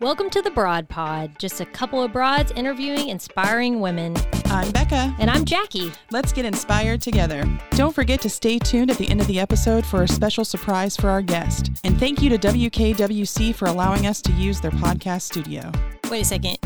[0.00, 4.14] Welcome to the Broad Pod, just a couple of broads interviewing inspiring women.
[4.46, 5.14] I'm Becca.
[5.18, 5.90] And I'm Jackie.
[6.12, 7.44] Let's get inspired together.
[7.70, 10.96] Don't forget to stay tuned at the end of the episode for a special surprise
[10.96, 11.70] for our guest.
[11.82, 15.72] And thank you to WKWC for allowing us to use their podcast studio.
[16.10, 16.58] Wait a second.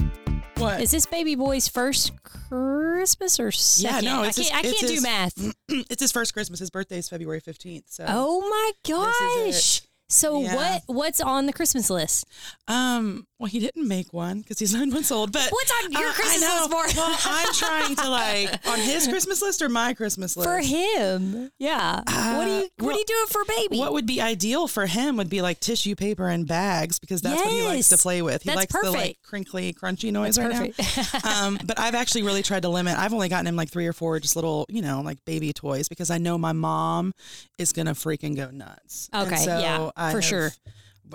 [0.59, 0.83] What?
[0.83, 4.05] Is this baby boy's first Christmas or second?
[4.05, 5.55] Yeah, no, I can't, his- I can't do his- math.
[5.69, 6.61] it's his first Christmas.
[6.61, 7.85] His birthday is February 15th.
[7.87, 9.81] So, Oh my gosh.
[10.13, 10.55] So Yeah.
[10.57, 12.27] what what's on the Christmas list?
[12.69, 15.33] um, well, he didn't make one because he's nine months old.
[15.33, 17.01] But What's on your Uh, Christmas list for?
[17.01, 20.49] well, I'm trying to like on his Christmas list or my Christmas list.
[20.49, 21.51] For him.
[21.59, 22.03] Yeah.
[22.37, 23.79] what do you what well, do you do for baby?
[23.79, 27.41] What would be ideal for him would be like tissue paper and bags because that's
[27.43, 28.43] what he likes to play with.
[28.43, 31.25] He That's likes the like crinkly, crunchy noise That's right perfect.
[31.25, 31.43] now.
[31.47, 32.97] um, but I've actually really tried to limit.
[32.97, 35.89] I've only gotten him like three or four just little, you know, like baby toys
[35.89, 37.13] because I know my mom
[37.59, 39.09] is gonna freaking go nuts.
[39.13, 40.51] And Okay, so yeah, I for have- sure.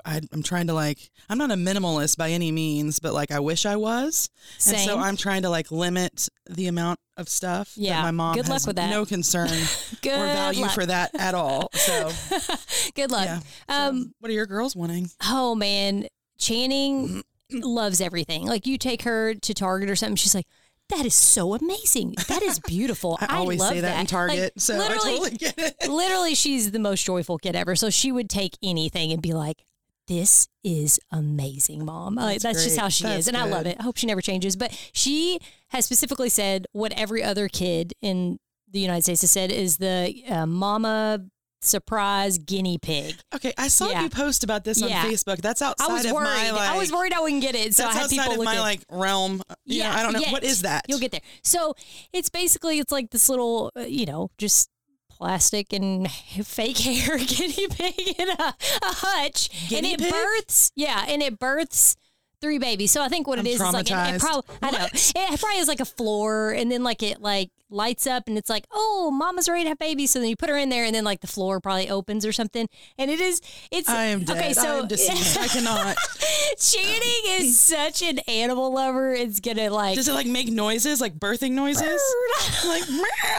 [0.06, 1.10] I, I'm trying to like.
[1.28, 4.30] I'm not a minimalist by any means, but like I wish I was.
[4.68, 8.36] And so I'm trying to like limit the amount of stuff Yeah, that my mom
[8.36, 8.92] good luck with that.
[8.92, 9.50] no concern
[10.04, 10.72] Good or value luck.
[10.76, 11.70] for that at all.
[11.74, 12.12] So
[12.96, 13.26] Good luck.
[13.26, 13.40] yeah.
[13.40, 13.44] So,
[13.90, 15.10] Um what are your girls wanting?
[15.24, 16.06] oh man,
[16.38, 18.46] Channing loves everything.
[18.46, 20.46] Like you take her to Target or something, she's like,
[20.90, 22.16] "That is so amazing.
[22.28, 25.56] That is beautiful." I always love say that, in Like, Target, so I totally get
[25.58, 25.76] it.
[25.90, 27.76] literally, she's the most joyful kid ever.
[27.76, 29.64] So she would take anything and be like,
[30.08, 33.66] "This is amazing, mom." Like, That's that's just how she That's is, and I love
[33.66, 33.78] it.
[33.80, 34.56] I hope she never changes.
[34.56, 39.52] But she has specifically said what every other kid in the United States has said
[39.52, 41.26] is the uh, mama
[41.62, 43.16] surprise guinea pig.
[43.36, 44.04] Okay, I saw Yeah.
[44.04, 45.04] you post about this on Yeah.
[45.06, 45.38] Facebook.
[45.42, 46.26] That's outside I was of worried.
[46.26, 46.70] my like.
[46.70, 48.46] I was worried I wouldn't get it, so that's I had outside people of look
[48.46, 49.42] my at like realm.
[49.66, 50.32] You know, I don't know yet.
[50.32, 50.86] what is that.
[50.88, 51.22] You'll get there.
[51.44, 51.74] So
[52.14, 54.70] it's basically it's like this little, uh, you know, just
[55.10, 56.10] plastic and
[56.44, 60.14] fake hair guinea pig in a, a hutch, Guinea and it pig?
[60.14, 60.72] births.
[60.76, 61.96] Yeah, and it births.
[62.40, 62.92] Three babies.
[62.92, 65.40] So I think what I'm it is is like it, it probably I know it
[65.40, 68.66] probably is like a floor, and then like it like lights up, and it's like
[68.72, 70.12] oh, mama's ready to have babies.
[70.12, 72.32] So then you put her in there, and then like the floor probably opens or
[72.32, 72.68] something,
[72.98, 73.42] and it is
[73.72, 74.38] it's I am dead.
[74.38, 74.54] okay.
[74.54, 75.44] So I.
[75.44, 75.98] I cannot.
[76.60, 79.14] Channing is such an animal lover.
[79.14, 82.02] It's gonna like Does it like make noises, like birthing noises,
[82.66, 82.84] like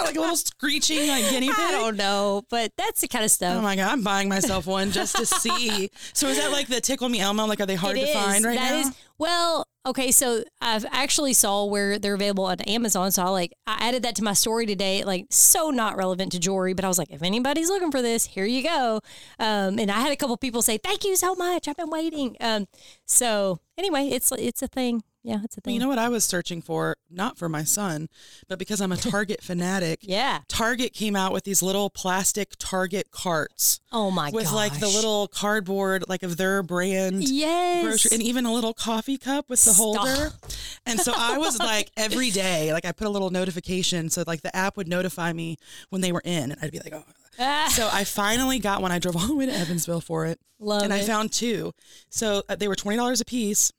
[0.03, 1.57] like a little screeching, like guinea pig?
[1.59, 3.57] I don't know, but that's the kind of stuff.
[3.57, 5.91] Oh my god, I'm buying myself one just to see.
[6.13, 7.47] So is that like the Tickle Me Elmo?
[7.47, 8.15] Like, are they hard It to is.
[8.15, 8.89] find right That now?
[8.89, 10.11] is- well, okay.
[10.11, 13.11] So I've actually saw where they're available on Amazon.
[13.11, 15.05] So I like I added that to my story today.
[15.05, 18.27] Like so not relevant to jewelry, but I was like, if anybody's looking for this,
[18.27, 19.01] here you go.
[19.39, 21.69] Um, and I had a couple people say, thank you so much.
[21.69, 22.37] I've been waiting.
[22.41, 22.67] Um,
[23.07, 25.03] so anyway, it's it's a thing.
[25.25, 25.75] Yeah, it's a Well, thing.
[25.75, 26.97] you know what I was searching for?
[27.11, 28.09] Not for my son,
[28.49, 30.01] but because I'm a Target fanatic.
[30.03, 30.41] yeah.
[30.49, 34.35] Target came out with these little plastic Target carts Oh my gosh.
[34.35, 34.55] with gosh.
[34.55, 37.29] like the little cardboard, like of their brand.
[37.29, 37.85] yes.
[37.85, 40.07] grocery and even a little coffee cup with the Stop.
[40.07, 40.31] holder.
[40.87, 44.43] And so I was like every day, like I put a little notification so like
[44.43, 45.57] the app would notify me
[45.91, 47.05] when they were in and I'd be like, oh.
[47.41, 48.91] Ah, So I finally got one.
[48.93, 51.07] I drove all the way to Evansville for it love and I it.
[51.07, 51.73] found two.
[52.11, 53.73] So uh, they were $20 a piece.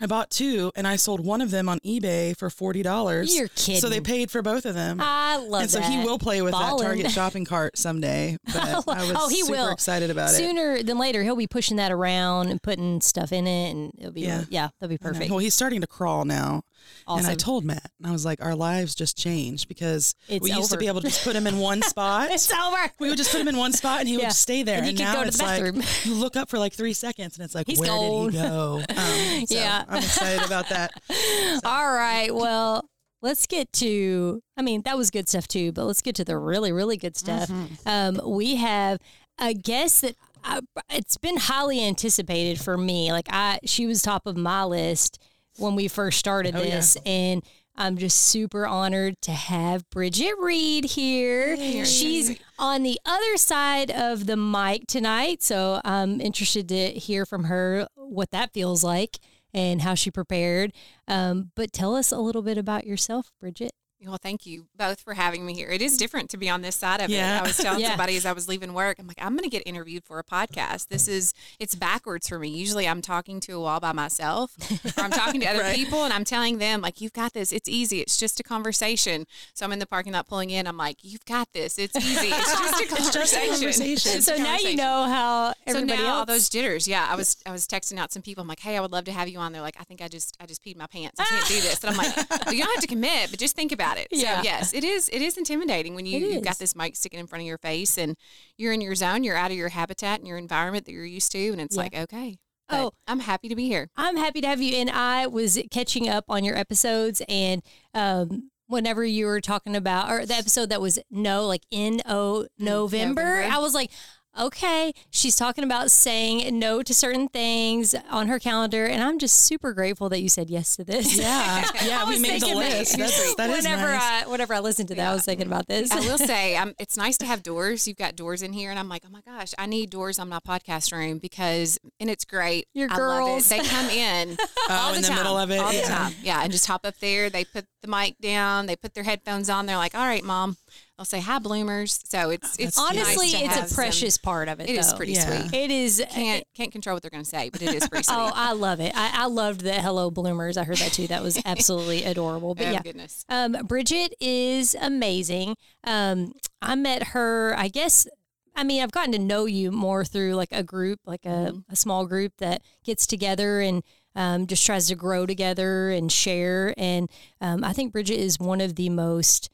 [0.00, 3.26] I bought two and I sold one of them on eBay for $40.
[3.36, 3.80] You're kidding.
[3.80, 4.98] So they paid for both of them.
[5.00, 6.78] I love and so he will play with Ballin'.
[6.78, 8.36] that Target shopping cart someday.
[8.52, 9.68] But I was Oh, he super will.
[9.70, 10.34] excited about it.
[10.34, 14.12] Sooner than later, he'll be pushing that around and putting stuff in it, and it'll
[14.12, 14.38] be Yeah.
[14.40, 15.30] yeah, yeah that'll be perfect.
[15.30, 16.62] Well, he's starting to crawl now.
[17.06, 17.26] Awesome.
[17.26, 20.50] And I told Matt, and I was like, our lives just changed because It's we
[20.52, 22.30] used to be able to just put him in one spot.
[22.32, 22.90] it's over.
[22.98, 24.28] we would just put him in one spot and he would Yeah.
[24.30, 24.78] just stay there.
[24.78, 27.36] And And, now go to it's the like you look up for like three seconds
[27.36, 28.30] and it's like, He's where gone.
[28.30, 28.82] did he go?
[28.90, 29.84] Um, so Yeah.
[29.92, 30.92] I'm excited about that.
[31.64, 32.34] All right.
[32.34, 32.88] Well,
[33.20, 34.40] let's get to.
[34.56, 37.16] I mean, that was good stuff too, but let's get to the really, really good
[37.16, 37.48] stuff.
[37.48, 37.88] Mm-hmm.
[37.88, 38.98] Um, we have
[39.40, 40.60] a guest that I,
[40.90, 43.12] it's been highly anticipated for me.
[43.12, 45.18] Like I, she was top of my list
[45.58, 46.76] when we first started Oh, yeah.
[46.76, 47.42] this, and.
[47.74, 51.56] I'm just super honored to have Bridget Reid here.
[51.86, 57.44] She's on the other side of the mic tonight, so I'm interested to hear from
[57.44, 59.18] her what that feels like
[59.54, 60.72] and how she prepared.
[61.08, 63.72] Um, but tell us a little bit about yourself, Bridget.
[64.04, 65.68] Well, thank you both for having me here.
[65.68, 67.36] It is different to be on this side of Yeah.
[67.36, 67.40] it.
[67.40, 67.90] I was telling Yeah.
[67.90, 70.24] somebody as I was leaving work, I'm like, I'm going to get interviewed for a
[70.24, 70.88] podcast.
[70.88, 72.48] This is, it's backwards for me.
[72.48, 74.56] Usually I'm talking to a wall by myself
[74.98, 75.76] or I'm talking to other Right.
[75.76, 77.52] people and I'm telling them, like, you've got this.
[77.52, 78.00] It's easy.
[78.00, 79.24] It's just a conversation.
[79.54, 80.66] So I'm in the parking lot pulling in.
[80.66, 81.78] I'm like, you've got this.
[81.78, 82.26] It's easy.
[82.32, 83.12] It's just a conversation.
[83.20, 84.22] just a conversation.
[84.22, 86.18] So a now you know how everybody so now else.
[86.18, 87.06] all those jitters, yeah.
[87.10, 88.42] I was I was texting out some people.
[88.42, 89.52] I'm like, hey, I would love to have you on.
[89.52, 91.18] They're like, I think I just I just peed my pants.
[91.20, 91.82] I can't do this.
[91.84, 92.16] And I'm like,
[92.46, 94.08] well, you don't have to commit, but just think about it.
[94.10, 94.38] Yeah.
[94.38, 97.26] So yes, it is it is intimidating when you you've got this mic sticking in
[97.26, 98.16] front of your face and
[98.58, 101.32] you're in your zone, you're out of your habitat and your environment that you're used
[101.32, 101.82] to, and it's Yeah.
[101.82, 102.36] like, okay,
[102.70, 102.92] Oh.
[103.06, 103.90] I'm happy to be here.
[103.96, 104.76] I'm happy to have you.
[104.76, 107.62] And I was catching up on your episodes, and
[107.92, 112.46] um, whenever you were talking about, or the episode that was no, like N O
[112.58, 113.54] November, November.
[113.54, 113.90] I was like,
[114.38, 119.36] okay, she's talking about saying no to certain things on her calendar, and I'm just
[119.42, 121.18] super grateful that you said yes to this.
[121.18, 122.98] Yeah, yeah, we was made the thinking that- list.
[122.98, 124.24] That's, that is whenever nice.
[124.24, 125.90] I whenever I listened to that, I was thinking about this.
[125.90, 127.86] I will say, um, it's nice to have doors.
[127.86, 130.28] You've got doors in here, and I'm like, oh my gosh, I need doors on
[130.28, 132.66] my podcast room because, and it's great.
[132.74, 133.46] Your I love girls.
[133.52, 133.62] it.
[133.62, 134.36] They come in
[134.70, 135.80] all Oh, the in the time, middle of it, all yeah.
[135.82, 136.12] the time.
[136.22, 137.28] Yeah, and just hop up there.
[137.30, 138.66] They put the mic down.
[138.66, 139.66] They put their headphones on.
[139.66, 140.56] They're like, all right, mom.
[140.96, 142.00] They'll say hi, bloomers.
[142.04, 144.68] So it's it's nice Honestly, to it's a some- precious part of it.
[144.70, 144.96] It is though.
[144.96, 145.46] pretty Yeah.
[145.48, 145.54] sweet.
[145.54, 146.04] It is.
[146.10, 148.14] Can't can't control what they're going to say, but it is pretty sweet.
[148.16, 148.92] Oh, I love it.
[148.94, 150.56] I, I loved the Hello Bloomers.
[150.56, 151.08] I heard that too.
[151.08, 152.54] That was absolutely adorable.
[152.54, 153.24] But oh yeah, goodness.
[153.28, 155.56] um, Bridget is amazing.
[155.84, 158.06] Um, I met her, I guess.
[158.54, 161.72] I mean, I've gotten to know you more through like a group, like a, Mm-hmm.
[161.72, 163.82] a small group that gets together and
[164.14, 166.74] um, just tries to grow together and share.
[166.76, 167.10] And
[167.40, 169.48] um, I think Bridget is one of the most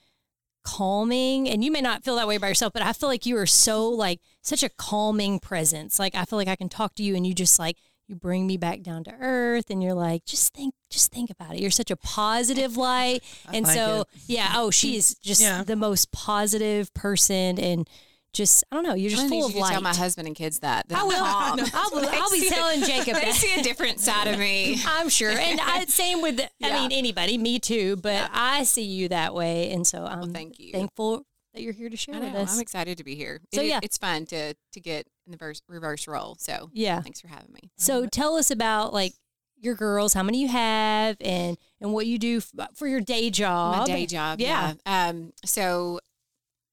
[0.64, 3.36] calming and you may not feel that way by yourself but i feel like you
[3.38, 7.02] are so like such a calming presence like i feel like i can talk to
[7.02, 10.26] you and you just like you bring me back down to earth and you're like
[10.26, 13.22] just think just think about it you're such a positive light
[13.52, 14.06] and like so it.
[14.26, 15.62] yeah oh she's just Yeah.
[15.62, 17.88] the most positive person and
[18.38, 20.26] just i don't know you're I just full of you to light tell my husband
[20.28, 20.88] and kids that.
[20.88, 21.16] that I will.
[21.18, 21.60] calm.
[21.74, 23.34] I'll, I'll be telling Jacob They that.
[23.34, 24.80] see a different side of me.
[24.86, 26.74] I'm sure, and I, same with I Yeah.
[26.80, 27.96] mean anybody, me too.
[27.96, 30.72] But I see you that way, and so I'm thank you.
[30.72, 31.24] thankful
[31.54, 32.54] that you're here to share I with us.
[32.54, 33.40] I'm excited to be here.
[33.52, 33.80] So, It- yeah.
[33.82, 36.36] it's fun to to get in the verse, reverse role.
[36.38, 37.00] So Yeah.
[37.02, 37.70] thanks for having me.
[37.76, 39.14] So tell us about like
[39.60, 43.28] your girls, how many you have, and and what you do f- for your day
[43.30, 43.78] job.
[43.78, 44.40] My day job.
[44.40, 44.74] Yeah.
[44.86, 45.08] Yeah.
[45.08, 45.32] Um.
[45.44, 46.07] So I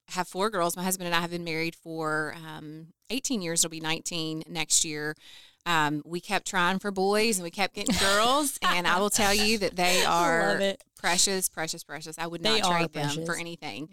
[0.10, 0.76] have four girls.
[0.76, 3.64] My husband and I have been married for um 18 years.
[3.64, 5.16] It'll be 19 next year.
[5.68, 9.34] Um, we kept trying for boys and we kept getting girls, and I will tell
[9.34, 12.20] you that they are precious, precious, precious.
[12.20, 13.18] I would not are trade them precious.
[13.18, 13.26] Mm-hmm.
[13.26, 13.90] for anything.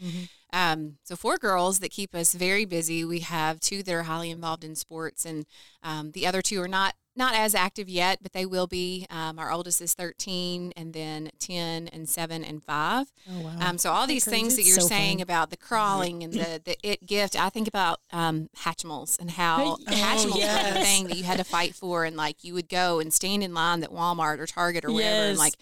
[0.53, 3.05] Um, so four girls that keep us very busy.
[3.05, 5.47] We have two that are highly involved in sports, and
[5.82, 9.06] um, the other two are not not as active yet, but they will be.
[9.11, 13.06] Um, our oldest is 13, and then 10 and 7 and 5.
[13.31, 13.56] Oh wow.
[13.61, 15.23] Um, so all these things that you're so saying fun.
[15.23, 19.62] about the crawling and the, the it gift, I think about um, Hatchimals and how
[19.62, 20.75] Oh, Hatchimals was yes.
[20.75, 23.43] the thing that you had to fight for, and like you would go and stand
[23.43, 25.29] in line at Walmart or Target or wherever, Yes.
[25.31, 25.55] and like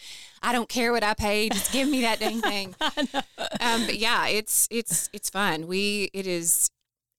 [0.42, 2.74] I don't care what I pay, just give me that dang thing.
[3.60, 5.66] um, but yeah, it's it's it's fun.
[5.66, 6.70] We it is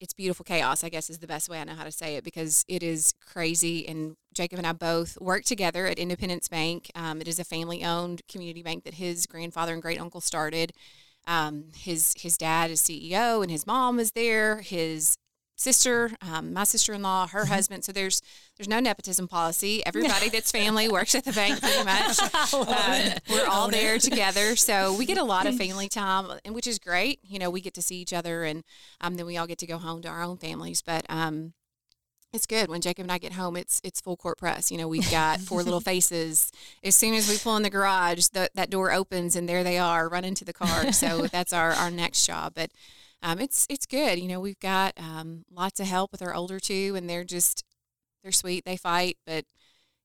[0.01, 0.83] it's beautiful chaos.
[0.83, 3.13] I guess is the best way I know how to say it because it is
[3.25, 3.88] crazy.
[3.88, 6.92] And Jacob and I both work together at Independence Bank.
[6.95, 10.74] Um, it is a family owned community bank that his grandfather and great uncle started.
[11.27, 14.62] Um, his his dad is CEO and his mom is there.
[14.62, 15.18] His
[15.62, 17.86] sister, um, my sister in law, her husband.
[17.86, 18.22] So there's
[18.58, 19.84] there's no nepotism policy.
[19.86, 22.19] Everybody that's family works at the bank pretty much.
[22.54, 26.68] Um, we're all there together, so we get a lot of family time, and which
[26.68, 27.19] is great.
[27.24, 28.63] You know, we get to see each other, and
[29.00, 30.81] um, then we all get to go home to our own families.
[30.81, 31.54] But um,
[32.34, 33.56] it's good when Jacob and I get home.
[33.56, 34.72] It's it's full court press.
[34.72, 36.52] You know, we've got four little faces.
[36.84, 39.78] As soon as we pull in the garage, the, that door opens, and there they
[39.78, 40.92] are, running to the car.
[40.92, 42.54] So that's our our next job.
[42.56, 42.72] But
[43.23, 44.19] um, it's it's good.
[44.19, 47.63] You know, we've got um, lots of help with our older two, and they're just
[48.23, 48.65] they're sweet.
[48.65, 49.46] They fight, but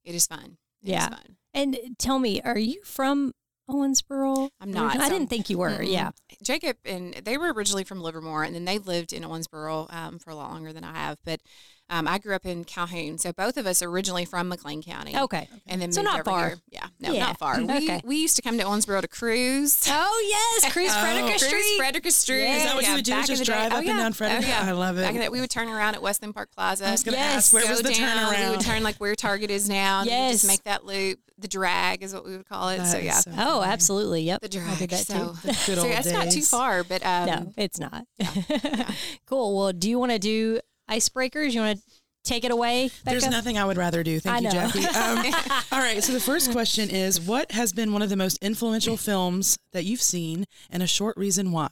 [0.05, 0.59] it is fun.
[0.83, 1.09] It is Yeah.
[1.09, 1.37] fun.
[1.55, 3.33] And tell me, are you from
[3.69, 4.51] Owensboro?
[4.61, 5.71] I'm not, I didn't think you were.
[5.71, 5.91] Mm-mm.
[5.91, 6.11] Yeah.
[6.43, 10.31] Jacob and they were originally from Livermore, and then they lived in Owensboro um, for
[10.31, 11.19] a lot longer than I have.
[11.25, 11.41] But
[11.89, 15.17] um, I grew up in Calhoun, so both of us originally from McLean County.
[15.17, 15.49] Okay.
[15.69, 16.49] and then So moved not over far.
[16.49, 16.59] Here.
[16.71, 17.27] Yeah, no, Yeah.
[17.27, 17.59] not far.
[17.63, 18.01] We Okay.
[18.05, 19.87] we used to come to Owensboro to cruise.
[19.99, 20.27] Oh
[20.63, 21.01] yes, Cruise Oh.
[21.01, 21.77] Frederica Cruise Street.
[21.79, 22.43] Frederica Street.
[22.43, 22.57] Yeah.
[22.57, 23.53] Is that what you would do, back just the day.
[23.53, 24.45] drive Oh, up and down Frederica?
[24.47, 24.65] Oh, yeah.
[24.69, 25.03] I love it.
[25.03, 26.87] Back in the, we would turn around at Wesleyan Park Plaza.
[26.87, 27.37] I was going to Yes.
[27.37, 30.01] ask where Go was the down, We would turn like where Target is now.
[30.01, 30.33] and Yes.
[30.33, 31.21] just make that loop.
[31.39, 32.79] The drag is what we would call it.
[32.79, 33.73] That so yeah, so Oh, funny.
[33.73, 34.23] absolutely.
[34.23, 34.41] Yep.
[34.41, 34.79] the I drag.
[34.79, 35.53] did that so too.
[35.53, 38.07] So old yeah, it's not too far, but um, no, it's not.
[39.27, 39.57] cool.
[39.57, 41.53] Well, do you want to do icebreakers?
[41.53, 41.85] You want to
[42.25, 42.91] take it away?
[43.05, 44.19] There's nothing I would rather do.
[44.19, 44.69] Thank I you, know.
[44.71, 44.87] Jackie.
[44.97, 46.03] Um, all right.
[46.03, 49.85] So the first question is, what has been one of the most influential films that
[49.85, 51.69] you've seen, and a short reason why?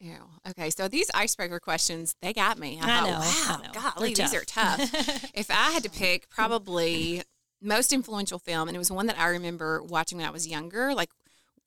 [0.00, 0.14] Ew.
[0.50, 2.78] Okay, so these icebreaker questions, they got me.
[2.80, 3.72] I, I thought, know, I wow, know.
[3.96, 4.78] golly, They're these are tough.
[5.34, 7.22] if I had to pick, probably
[7.60, 10.94] most influential film, and it was one that I remember watching when I was younger,
[10.94, 11.10] like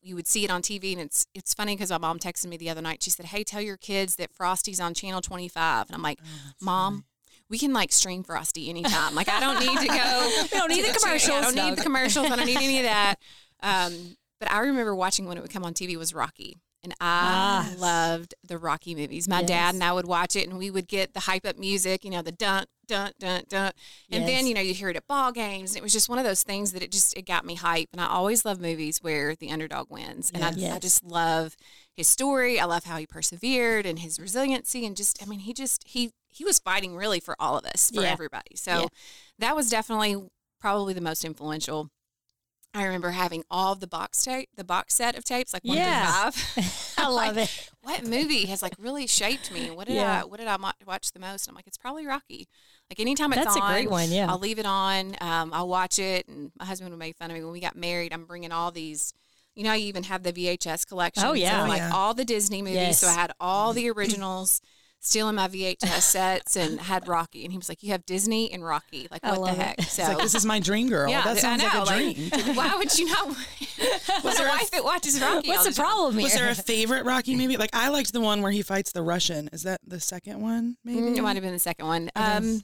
[0.02, 2.58] you would see it on TV, and it's it's funny because my mom texted me
[2.58, 3.04] the other night.
[3.04, 6.20] She said, "Hey, tell your kids that Frosty's on Channel 25," and I'm like,
[6.62, 7.06] "Mom."
[7.50, 9.14] We can like stream Frosty anytime.
[9.14, 10.32] Like I don't need to go.
[10.54, 12.32] We don't need the cha- I commercials, don't need the commercials.
[12.32, 13.16] I don't need any of that.
[13.64, 17.68] Um, but I remember watching when it would come on TV was Rocky, and I
[17.70, 17.74] Ah.
[17.78, 19.28] loved the Rocky movies.
[19.28, 19.48] My Yes.
[19.48, 22.10] dad and I would watch it, and we would get the hype up music, you
[22.12, 23.72] know, the dun dun dun dun,
[24.12, 26.18] and then you know you'd hear it at ball games, and it was just one
[26.20, 27.88] of those things that it just it got me hype.
[27.94, 30.80] And I always love movies where the underdog wins, and I, I Yes.
[30.82, 31.56] just love
[31.96, 32.60] his story.
[32.60, 36.12] I love how he persevered and his resiliency, and just I mean he just he
[36.30, 38.12] he was fighting really for all of us, for Yeah.
[38.12, 38.56] everybody.
[38.56, 38.88] So Yeah.
[39.40, 40.18] that was definitely
[40.60, 41.90] probably the most influential.
[42.74, 46.30] I remember having all the box tape, the box set of tapes, like one Yeah.
[46.32, 46.94] through five.
[46.98, 47.70] I Like, love it.
[47.82, 49.70] What movie has like really shaped me?
[49.70, 50.22] What did Yeah.
[50.22, 50.56] I what did I
[50.88, 51.48] watch the most?
[51.50, 52.48] I'm like, it's probably Rocky.
[52.90, 54.10] Like anytime it's That's a on, great one.
[54.12, 54.30] Yeah.
[54.30, 55.16] I'll leave it on.
[55.22, 57.76] Um, I'll watch it, and my husband would make fun of me when we got
[57.76, 58.14] married.
[58.14, 59.14] I'm bringing all these.
[59.56, 61.26] You know, you even have the VHS collection.
[61.26, 61.60] Oh, yeah.
[61.60, 61.92] so, Oh, like yeah.
[61.94, 63.00] all the Disney movies.
[63.00, 64.62] So I had all the originals.
[65.04, 68.54] Still in my VHS sets and had Rocky, and he was like, "You have Disney
[68.54, 69.62] and Rocky, like I what the love it.
[69.62, 71.10] heck?" It's So It's like, this is my dream girl.
[71.10, 71.84] yeah, that sounds I know.
[71.84, 72.56] like a dream.
[72.56, 73.28] why would you not?
[74.22, 75.48] What's a there a- wife that watches Rocky?
[75.50, 76.24] What's all the problem here?
[76.26, 77.58] Was there a favorite Rocky movie?
[77.58, 79.50] Like I liked the one where he fights the Russian.
[79.52, 80.78] Is that the second one?
[80.86, 81.00] Maybe.
[81.02, 82.04] Mm, It might have been the second one.
[82.16, 82.62] Um,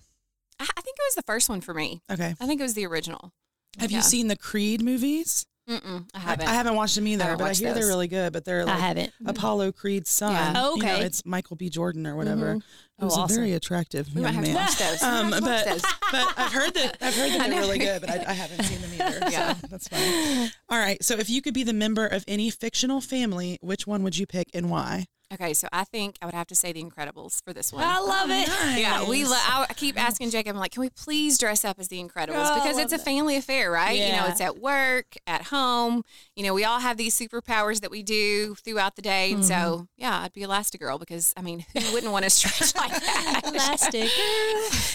[0.59, 2.01] I, I think it was the first one for me.
[2.11, 2.35] Okay.
[2.39, 3.31] I think it was the original.
[3.79, 3.97] Have Yeah.
[3.97, 5.47] you seen the Creed movies?
[5.69, 6.47] Mm-mm, I I, haven't.
[6.47, 8.31] I haven't watched them either, haven't but I watched hear they're really good.
[8.31, 9.13] But they're like I like haven't.
[9.25, 10.31] Apollo Creed's son.
[10.31, 10.53] Yeah.
[10.55, 11.03] Oh, You know, okay.
[11.05, 11.69] it's Michael B.
[11.69, 12.55] Jordan or whatever.
[12.55, 12.63] Mhm.
[12.99, 13.35] Who's Oh, a awesome.
[13.35, 14.65] very attractive we might young have to man.
[14.65, 15.01] watch those.
[15.01, 15.81] We Um, might have to watch but those.
[16.11, 18.81] but I've heard that I've heard that they're really good, but I, I haven't seen
[18.81, 19.29] them either.
[19.29, 19.53] Yeah.
[19.55, 20.51] so that's fine.
[20.69, 21.03] All right.
[21.03, 24.25] So if you could be the member of any fictional family, which one would you
[24.25, 25.05] pick and why?
[25.33, 27.83] Okay, so I think I would have to say The Incredibles for this one.
[27.83, 28.47] I love it.
[28.79, 29.25] Yeah, we.
[29.25, 30.55] Lo- I I keep asking Jacob.
[30.55, 33.03] I'm like, can we please dress up as the Incredibles Oh, because it's a love
[33.03, 33.11] that.
[33.11, 33.97] family affair, right?
[33.99, 36.03] You know, it's at work, at home.
[36.35, 39.47] You know, we all have these superpowers that we do throughout the day, and Mm-hmm.
[39.47, 43.41] so yeah, I'd be Elastigirl because I mean, who wouldn't want to stretch like that?
[43.45, 44.09] Elastic.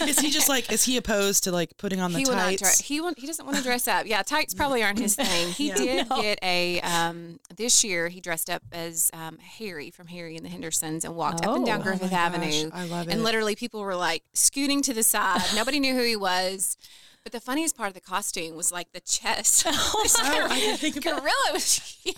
[0.07, 2.45] Is he just like is he opposed to like putting on the he will not
[2.45, 2.61] tights?
[2.61, 2.79] dress.
[2.79, 4.05] He won't, he doesn't want to dress up.
[4.07, 5.49] Yeah, tights probably aren't his thing.
[5.49, 5.75] He Yeah.
[5.75, 6.21] did No.
[6.21, 8.07] get a um, this year.
[8.09, 11.65] He dressed up as um, Harry from Harry and the Hendersons and walked up and
[11.65, 11.81] down Oh.
[11.81, 12.69] Oh Griffith Avenue.
[12.69, 13.13] gosh, I love it.
[13.13, 15.41] And literally, people were like scooting to the side.
[15.55, 16.77] Nobody knew who he was.
[17.23, 19.65] But the funniest part of the costume was like the chest.
[19.69, 20.05] Oh,
[20.49, 22.17] I didn't think about gorilla was huge.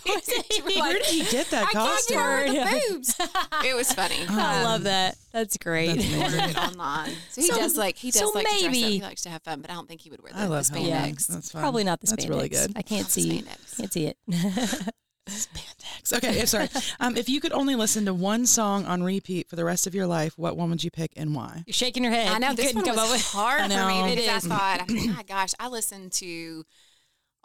[0.64, 2.16] Where like, did he get that I can't costume?
[2.16, 2.80] get over the Yeah.
[2.90, 3.14] boobs.
[3.64, 4.16] It was funny.
[4.28, 5.16] I Um, love that.
[5.32, 5.94] That's great.
[5.94, 6.50] That's Ordered amazing.
[6.50, 7.12] it online.
[7.30, 8.72] So he So- does like he does so like to dress up.
[8.72, 10.46] maybe- He likes to have fun, but I don't think he would wear the, I
[10.46, 11.14] love the Halloween.
[11.14, 11.26] spandex.
[11.28, 11.62] That's fun.
[11.62, 12.28] Probably not the That's spandex.
[12.28, 12.72] really good.
[12.74, 13.42] I can't see.
[13.42, 13.76] spandex.
[13.76, 14.16] Can't see it.
[15.28, 16.16] Spandex.
[16.16, 16.68] Okay, I'm sorry.
[17.00, 19.94] Um, if you could only listen to one song on repeat for the rest of
[19.94, 21.62] your life, what one would you pick and why?
[21.66, 22.28] You're shaking your head.
[22.28, 23.22] I know You this couldn't one come was up with.
[23.32, 24.46] hard I for me It because.
[24.46, 26.64] I thought, my gosh, I listen to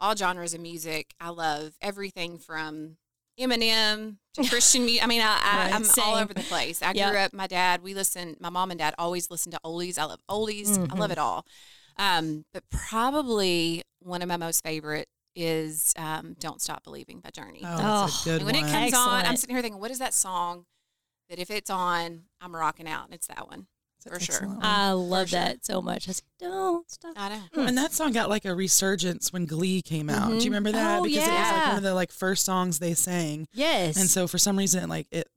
[0.00, 1.14] all genres of music.
[1.20, 2.96] I love everything from
[3.38, 5.02] Eminem to Christian music.
[5.04, 6.04] I mean, I, I, Right, I'm same.
[6.04, 6.82] all over the place.
[6.82, 7.10] I Yep.
[7.10, 7.32] grew up.
[7.32, 8.36] My dad, we listen.
[8.40, 9.98] My mom and dad always listen to oldies.
[9.98, 10.76] I love oldies.
[10.76, 10.98] I Mm-hmm.
[10.98, 11.44] love it all.
[11.98, 17.60] Um, but probably one of my most favorite is um, "Don't Stop Believing" by Journey.
[17.64, 18.64] Oh, that's a Oh, good And when one.
[18.64, 20.66] it comes on, I'm sitting here thinking, what is that song
[21.30, 23.06] that if it's on, I'm rocking out?
[23.06, 23.66] And it's that one.
[24.04, 24.48] That's for sure.
[24.48, 24.58] one.
[24.62, 25.38] I love sure.
[25.38, 26.08] that so much.
[26.08, 27.12] I was like, don't stop.
[27.16, 27.40] I know.
[27.54, 30.28] Well, and that song got like a resurgence when Glee came out.
[30.30, 30.44] Do Mhm.
[30.44, 30.98] you remember that?
[30.98, 33.96] Oh, because it was like one of the like first songs they sang, Yes.
[33.96, 35.28] and so for some reason, like it,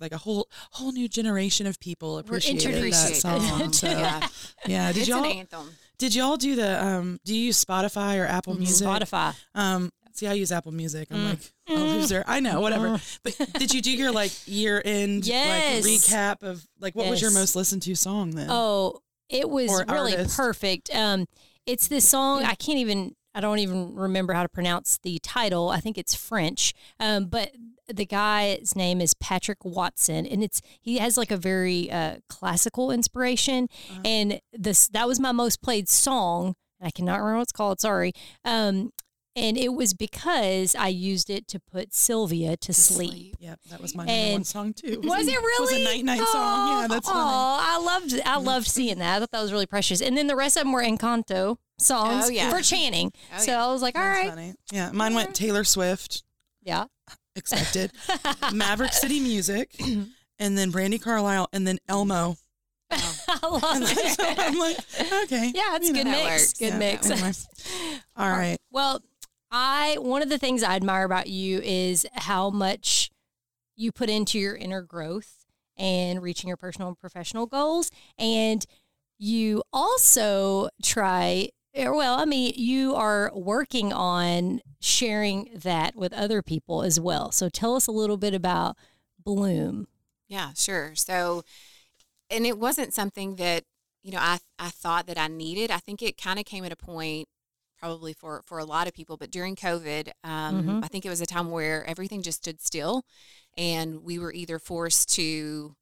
[0.00, 3.72] like a whole whole new generation of people appreciated that song.
[3.72, 4.28] So, Yeah.
[4.66, 5.70] yeah, did it's y'all an anthem.
[5.98, 7.18] Did y'all do the um?
[7.24, 8.86] Do you use Spotify or Apple Music?
[8.86, 9.34] Spotify.
[9.54, 11.08] Um, see, I use Apple Music.
[11.10, 11.28] I'm Mm.
[11.30, 11.38] like
[11.68, 12.24] a loser.
[12.26, 13.00] I know, whatever.
[13.22, 15.84] But did you do your like year end Yes.
[15.84, 18.48] like recap of like what was your most listened to song then?
[18.50, 20.36] Oh, it was Or really artist.
[20.36, 20.90] perfect.
[20.94, 21.26] Um,
[21.66, 22.44] it's this song.
[22.44, 23.14] I can't even.
[23.38, 25.68] I don't even remember how to pronounce the title.
[25.68, 26.74] I think it's French.
[26.98, 27.52] Um, but
[27.86, 32.90] the guy's name is Patrick Watson, and it's he has like a very uh, classical
[32.90, 33.68] inspiration.
[33.90, 34.00] Uh-huh.
[34.04, 36.56] And this that was my most played song.
[36.82, 37.78] I cannot remember what it's called.
[37.78, 38.10] Sorry.
[38.44, 38.90] Um,
[39.36, 43.36] and it was because I used it to put Sylvia to, sleep.
[43.38, 45.00] Yep, that was my number one song too.
[45.04, 45.60] Was it It really?
[45.60, 46.80] was a night night song.
[46.80, 47.68] Yeah, that's oh, funny.
[47.68, 49.14] I loved I loved seeing that.
[49.14, 50.02] I thought that was really precious.
[50.02, 52.50] And then the rest of them were Encanto songs Oh, yeah.
[52.50, 53.12] for Channing.
[53.34, 53.64] Oh, so yeah.
[53.64, 54.54] I was like, all That's right, funny.
[54.72, 56.22] Yeah, mine went Taylor Swift,
[56.62, 56.84] yeah.
[57.36, 57.92] expected,
[58.52, 59.74] Maverick City Music,
[60.38, 62.36] and then Brandi Carlile, and then Elmo.
[62.90, 64.18] I love it.
[64.18, 64.78] so I'm like,
[65.24, 65.52] okay.
[65.54, 66.10] Yeah, it's good know.
[66.12, 66.54] Mix.
[66.54, 67.10] Good Yeah, mix.
[67.10, 67.32] anyway.
[68.16, 68.56] All right.
[68.70, 69.02] Well,
[69.50, 73.10] I one of the things I admire about you is how much
[73.76, 75.44] you put into your inner growth
[75.76, 77.90] and reaching your personal and professional goals.
[78.18, 78.64] And
[79.18, 86.82] you also try well, I mean, you are working on sharing that with other people
[86.82, 87.30] as well.
[87.32, 88.76] So tell us a little bit about
[89.22, 89.86] Bloom.
[90.28, 90.94] Yeah, sure.
[90.94, 91.42] So,
[92.30, 93.64] and it wasn't something that
[94.02, 95.70] you know I I thought that I needed.
[95.70, 97.28] I think it kind of came at a point
[97.78, 99.16] probably for for a lot of people.
[99.16, 100.84] But during COVID, um, Mhm.
[100.84, 103.04] I think it was a time where everything just stood still,
[103.56, 105.74] and we were either forced to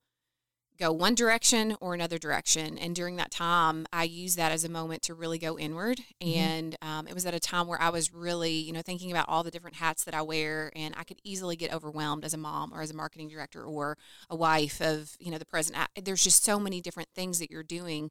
[0.78, 2.76] go one direction or another direction.
[2.78, 6.00] And during that time, I used that as a moment to really go inward.
[6.21, 9.28] And um, it was at a time where I was really, you know, thinking about
[9.28, 12.38] all the different hats that I wear, and I could easily get overwhelmed as a
[12.38, 13.97] mom or as a marketing director or
[14.28, 15.88] a wife of, you know, the president.
[15.97, 18.11] I, there's just so many different things that you're doing.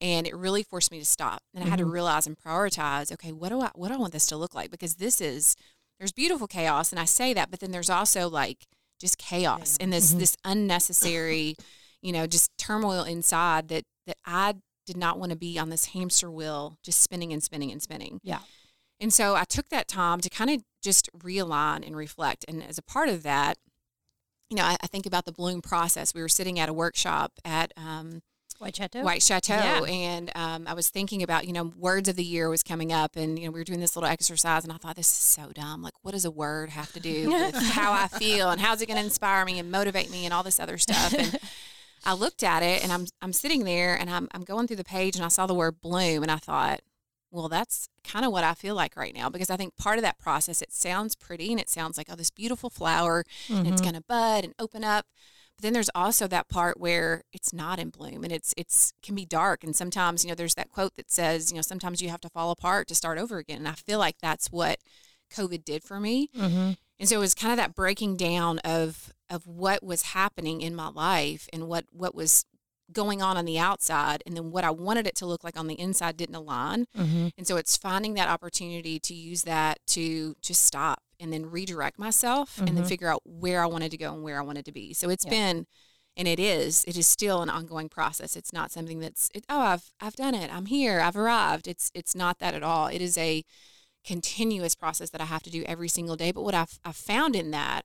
[0.00, 1.92] And it really forced me to stop, and I had to Mhm.
[1.92, 3.12] realize and prioritize.
[3.12, 4.68] Okay, what do I what do I want this to look like?
[4.72, 5.54] Because this is
[6.00, 8.66] there's beautiful chaos, and I say that, but then there's also like
[8.98, 10.18] just chaos and this Mhm.
[10.18, 11.54] this unnecessary,
[12.02, 14.56] you know, just turmoil inside that that I
[14.86, 18.18] did not want to be on this hamster wheel, just spinning and spinning and spinning.
[18.22, 18.40] Yeah.
[19.00, 22.44] And so I took that time to kind of just realign and reflect.
[22.48, 23.58] And as a part of that,
[24.50, 26.14] you know, I, I think about the bloom process.
[26.14, 28.22] We were sitting at a workshop at um,
[28.58, 29.02] White Chateau.
[29.02, 29.82] White Chateau, Yeah.
[29.84, 33.16] and um, I was thinking about, you know, words of the year was coming up,
[33.16, 35.50] and you know, we were doing this little exercise, and I thought this is so
[35.52, 35.82] dumb.
[35.82, 38.86] Like, what does a word have to do with how I feel, and how's it
[38.86, 41.12] going to inspire me and motivate me, and all this other stuff?
[41.14, 41.38] And
[42.04, 44.84] I looked at it, and I'm I'm sitting there, and I'm I'm going through the
[44.84, 46.80] page, and I saw the word bloom, and I thought,
[47.30, 50.02] well, that's kind of what I feel like right now, because I think part of
[50.02, 53.80] that process, it sounds pretty, and it sounds like oh, this beautiful flower, and it's
[53.80, 53.84] Mhm.
[53.84, 55.06] going to bud and open up.
[55.56, 59.14] But then there's also that part where it's not in bloom and it's it's can
[59.14, 62.08] be dark and sometimes you know there's that quote that says you know sometimes you
[62.08, 64.78] have to fall apart to start over again and I feel like that's what
[65.30, 66.76] COVID did for me Mhm.
[67.02, 70.74] And so it was kind of that breaking down of of what was happening in
[70.74, 72.44] my life and what what was
[72.92, 75.66] going on on the outside and then what I wanted it to look like on
[75.66, 77.32] the inside didn't align Mhm.
[77.36, 81.98] and so it's finding that opportunity to use that to just stop and then redirect
[81.98, 82.88] myself and then Mhm.
[82.88, 84.92] figure out where I wanted to go and where I wanted to be.
[84.94, 85.30] So it's Yeah.
[85.30, 85.66] been
[86.18, 88.36] and it is it is still an ongoing process.
[88.36, 90.52] It's not something that's it, oh I've I've done it.
[90.54, 91.00] I'm here.
[91.00, 91.66] I've arrived.
[91.66, 92.86] It's it's not that at all.
[92.88, 93.42] It is a
[94.04, 96.32] continuous process that I have to do every single day.
[96.32, 97.84] But what I've, I've found in that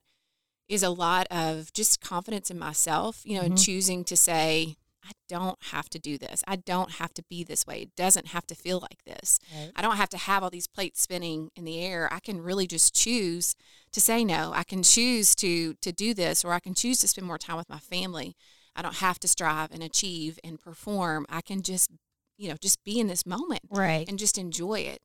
[0.68, 3.64] is a lot of just confidence in myself, you know, and Mhm.
[3.66, 6.44] choosing to say, I don't have to do this.
[6.46, 7.84] I don't have to be this way.
[7.84, 9.40] It doesn't have to feel like this.
[9.56, 9.72] Right.
[9.74, 12.12] I don't have to have all these plates spinning in the air.
[12.12, 13.56] I can really just choose
[13.94, 14.52] to say no.
[14.54, 17.56] I can choose to to do this or I can choose to spend more time
[17.56, 18.36] with my family.
[18.76, 21.26] I don't have to strive and achieve and perform.
[21.30, 21.90] I can just,
[22.38, 24.08] you know, just be in this moment Right.
[24.10, 25.00] and just enjoy it.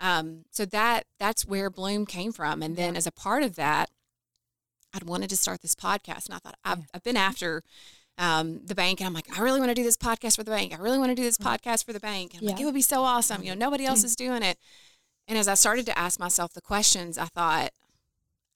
[0.00, 2.62] Um, so that that's where Bloom came from.
[2.62, 3.90] And then as a part of that,
[4.94, 6.84] I'd wanted to start this podcast, and I thought I've, Yeah.
[6.94, 7.62] I've been after
[8.18, 10.50] um, the bank, and I'm like, I really want to do this podcast for the
[10.50, 10.72] bank.
[10.72, 12.32] I really want to do this podcast for the bank.
[12.34, 12.58] And I'm like, Mm.
[12.58, 12.62] Yeah.
[12.62, 12.62] Mm.
[12.62, 13.42] it would be so awesome.
[13.42, 14.58] You know, nobody else is doing it.
[15.28, 17.70] And as I started to ask myself the questions, I thought,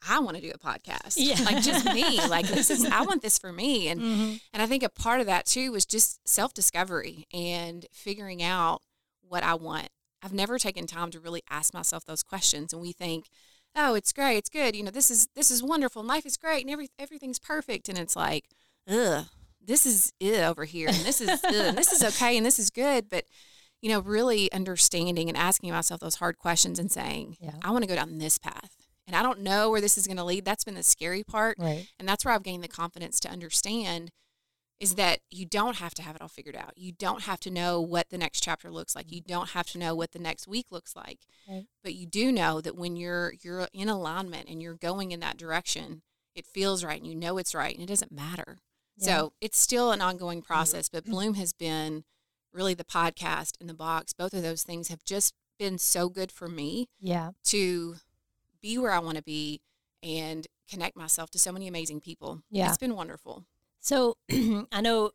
[0.08, 1.14] I want to do a podcast.
[1.18, 1.34] Yeah.
[1.44, 2.26] Like just me.
[2.26, 3.88] Like this is I want this for me.
[3.88, 4.40] And Mhm.
[4.54, 8.80] and I think a part of that too was just self discovery and figuring out
[9.28, 9.88] what I want.
[10.22, 12.72] I've never taken time to really ask myself those questions.
[12.72, 13.28] And we think,
[13.74, 14.76] oh, it's great, it's good.
[14.76, 16.02] You know, this is this is wonderful.
[16.02, 17.88] Life is great, and every everything's perfect.
[17.88, 18.44] And it's like,
[18.88, 19.26] ugh,
[19.64, 22.58] this is ugh over here, and this is ugh, and this is okay, and this
[22.58, 23.08] is good.
[23.08, 23.24] But
[23.80, 27.52] you know, really understanding and asking myself those hard questions and saying, Yeah.
[27.62, 28.76] I want to go down this path.
[29.06, 30.44] And I don't know where this is going to lead.
[30.44, 31.56] That's been the scary part.
[31.58, 31.88] Right.
[31.98, 34.12] And that's where I've gained the confidence to understand
[34.80, 36.72] is that you don't have to have it all figured out.
[36.74, 39.12] You don't have to know what the next chapter looks like.
[39.12, 41.20] You don't have to know what the next week looks like.
[41.46, 41.66] Right.
[41.84, 45.36] But you do know that when you're you're in alignment and you're going in that
[45.36, 46.00] direction,
[46.34, 48.58] it feels right and you know it's right and it doesn't matter.
[48.96, 49.06] Yeah.
[49.06, 51.10] So it's still an ongoing process, but mm.
[51.10, 52.04] Bloom has been
[52.52, 54.14] really the podcast and the box.
[54.14, 57.32] Both of those things have just been so good for me Yeah.
[57.44, 57.96] to
[58.62, 59.60] be where I want to be
[60.02, 62.42] and connect myself to so many amazing people.
[62.50, 62.68] Yeah.
[62.68, 63.44] It's been wonderful.
[63.80, 64.16] So
[64.72, 65.10] I know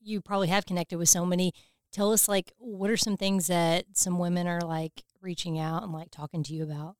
[0.00, 1.52] you probably have connected with so many.
[1.92, 5.92] Tell us, like, what are some things that some women are like reaching out and
[5.92, 6.96] like talking to you about?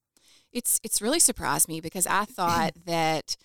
[0.53, 3.37] It's it's really surprised me because I thought that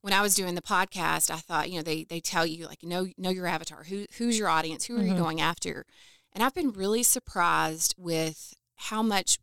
[0.00, 2.82] when I was doing the podcast, I thought, you know, they they tell you like
[2.82, 5.18] know know your avatar, who who's your audience, who are you Mhm.
[5.18, 5.84] going after?
[6.32, 9.38] And I've been really surprised with how much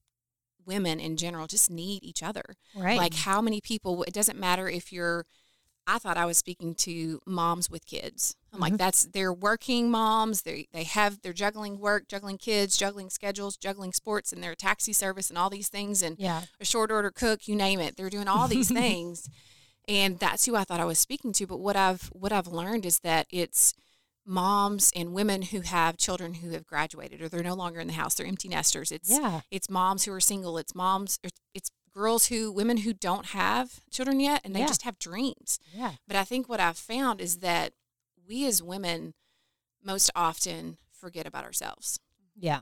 [0.65, 2.43] women in general just need each other.
[2.75, 2.97] Right.
[2.97, 5.25] Like how many people it doesn't matter if you're
[5.87, 8.35] I thought I was speaking to moms with kids.
[8.53, 8.77] I'm like Mhm.
[8.77, 10.43] that's they're working moms.
[10.43, 14.93] They they have they're juggling work, juggling kids, juggling schedules, juggling sports and they're taxi
[14.93, 16.43] service and all these things and yeah.
[16.59, 17.97] a short order cook, you name it.
[17.97, 19.27] They're doing all these things.
[19.87, 22.85] And that's who I thought I was speaking to, but what I've what I've learned
[22.85, 23.73] is that it's
[24.23, 27.93] moms and women who have children who have graduated or they're no longer in the
[27.93, 28.13] house.
[28.13, 28.91] They're empty nesters.
[28.91, 29.41] It's Yeah.
[29.49, 31.19] it's moms who are single it's moms
[31.53, 34.67] it's girls who women who don't have children yet and they Yeah.
[34.67, 35.93] just have dreams Yeah.
[36.08, 37.73] but i think what i've found is that
[38.27, 39.13] we as women
[39.84, 41.99] most often forget about ourselves
[42.36, 42.62] Yeah.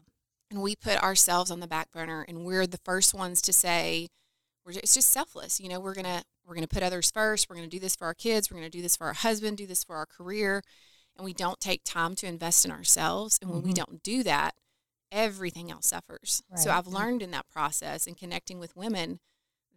[0.49, 4.07] and we put ourselves on the back burner and we're the first ones to say
[4.65, 7.55] we're just, it's just selfless you know we're gonna we're gonna put others first we're
[7.55, 9.83] gonna do this for our kids we're gonna do this for our husband do this
[9.83, 10.63] for our career
[11.15, 13.67] and we don't take time to invest in ourselves and when mm-hmm.
[13.69, 14.55] we don't do that
[15.11, 16.43] everything else suffers.
[16.49, 16.59] Right.
[16.59, 19.19] so i've learned in that process and connecting with women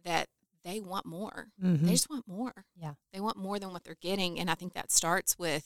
[0.03, 0.27] that
[0.63, 1.47] they want more.
[1.61, 1.85] Mm-hmm.
[1.85, 2.65] they just want more.
[2.75, 2.93] Yeah.
[3.11, 5.65] They want more than what they're getting and i think that starts with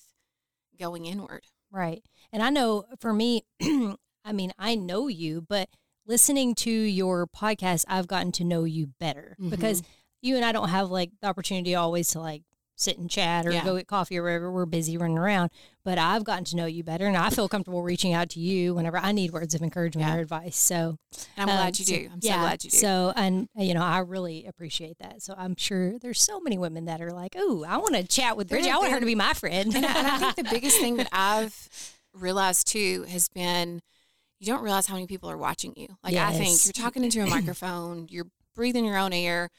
[0.79, 1.45] going inward.
[1.71, 2.03] Right.
[2.31, 3.43] And i know for me
[4.27, 5.69] I mean, I know you, but
[6.05, 9.49] listening to your podcast, I've gotten to know you better mm-hmm.
[9.49, 9.83] because
[10.21, 12.43] you and I don't have like the opportunity always to like
[12.77, 13.65] sit and chat or yeah.
[13.65, 15.51] go get coffee or wherever we're busy running around.
[15.83, 18.75] But I've gotten to know you better and I feel comfortable reaching out to you
[18.75, 20.15] whenever I need words of encouragement yeah.
[20.15, 20.55] or advice.
[20.55, 20.97] So
[21.35, 22.09] and I'm um, glad you do.
[22.13, 22.77] I'm yeah, so glad you do.
[22.77, 25.21] So, and you know, I really appreciate that.
[25.21, 28.37] So I'm sure there's so many women that are like, oh, I want to chat
[28.37, 28.71] with Bridget.
[28.71, 29.75] I want her to be my friend.
[29.75, 31.69] and, I, and I think the biggest thing that I've
[32.13, 33.81] realized too has been–
[34.39, 35.87] you don't realize how many people are watching you.
[36.03, 36.29] Like yes.
[36.29, 39.49] I think you're talking into a microphone, you're breathing your own air,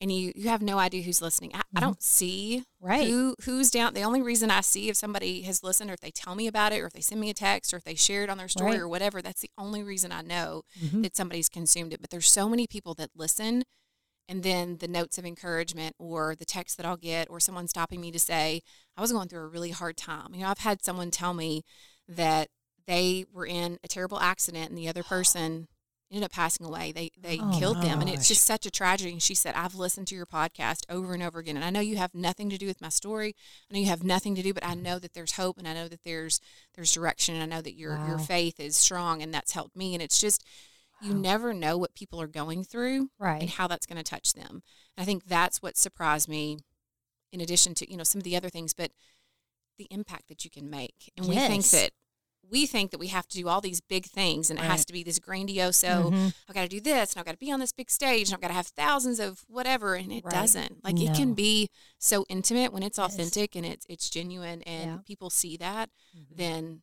[0.00, 1.50] and you you have no idea who's listening.
[1.54, 1.78] I, mm-hmm.
[1.78, 3.94] I, don't see right who who's down.
[3.94, 6.72] The only reason I see if somebody has listened, or if they tell me about
[6.72, 8.48] it, or if they send me a text, or if they share it on their
[8.48, 8.80] story, right.
[8.80, 9.22] or whatever.
[9.22, 11.02] That's the only reason I know mm-hmm.
[11.02, 12.00] that somebody's consumed it.
[12.00, 13.64] But there's so many people that listen.
[14.28, 18.00] And then the notes of encouragement or the text that I'll get or someone stopping
[18.00, 18.60] me to say,
[18.96, 20.34] I was going through a really hard time.
[20.34, 21.62] You know, I've had someone tell me
[22.08, 22.48] that
[22.88, 25.68] they were in a terrible accident and the other person
[26.10, 26.92] ended up passing away.
[26.92, 29.12] They they oh killed them and it's just such a tragedy.
[29.12, 31.56] And she said, I've listened to your podcast over and over again.
[31.56, 33.34] And I know you have nothing to do with my story.
[33.70, 34.82] I know you have nothing to do, but I mm-hmm.
[34.82, 36.40] know that there's hope and I know that there's
[36.74, 38.06] there's direction and I know that your wow.
[38.08, 39.94] your faith is strong and that's helped me.
[39.94, 40.44] And it's just
[41.02, 41.18] you wow.
[41.18, 43.40] never know what people are going through right.
[43.40, 44.62] and how that's going to touch them.
[44.96, 46.58] And I think that's what surprised me
[47.32, 48.92] in addition to, you know, some of the other things, but
[49.76, 51.12] the impact that you can make.
[51.16, 51.34] And yes.
[51.34, 51.90] we think that
[52.50, 54.66] we think that we have to do all these big things and right.
[54.66, 55.76] it has to be this grandiose.
[55.76, 56.28] So mm-hmm.
[56.48, 58.34] I've got to do this and I've got to be on this big stage and
[58.34, 59.94] I've got to have thousands of whatever.
[59.94, 60.34] And it right.
[60.34, 60.84] doesn't.
[60.84, 61.10] Like no.
[61.10, 63.64] it can be so intimate when it's authentic yes.
[63.64, 64.98] and it's it's genuine and yeah.
[65.04, 66.36] people see that, mm-hmm.
[66.36, 66.82] then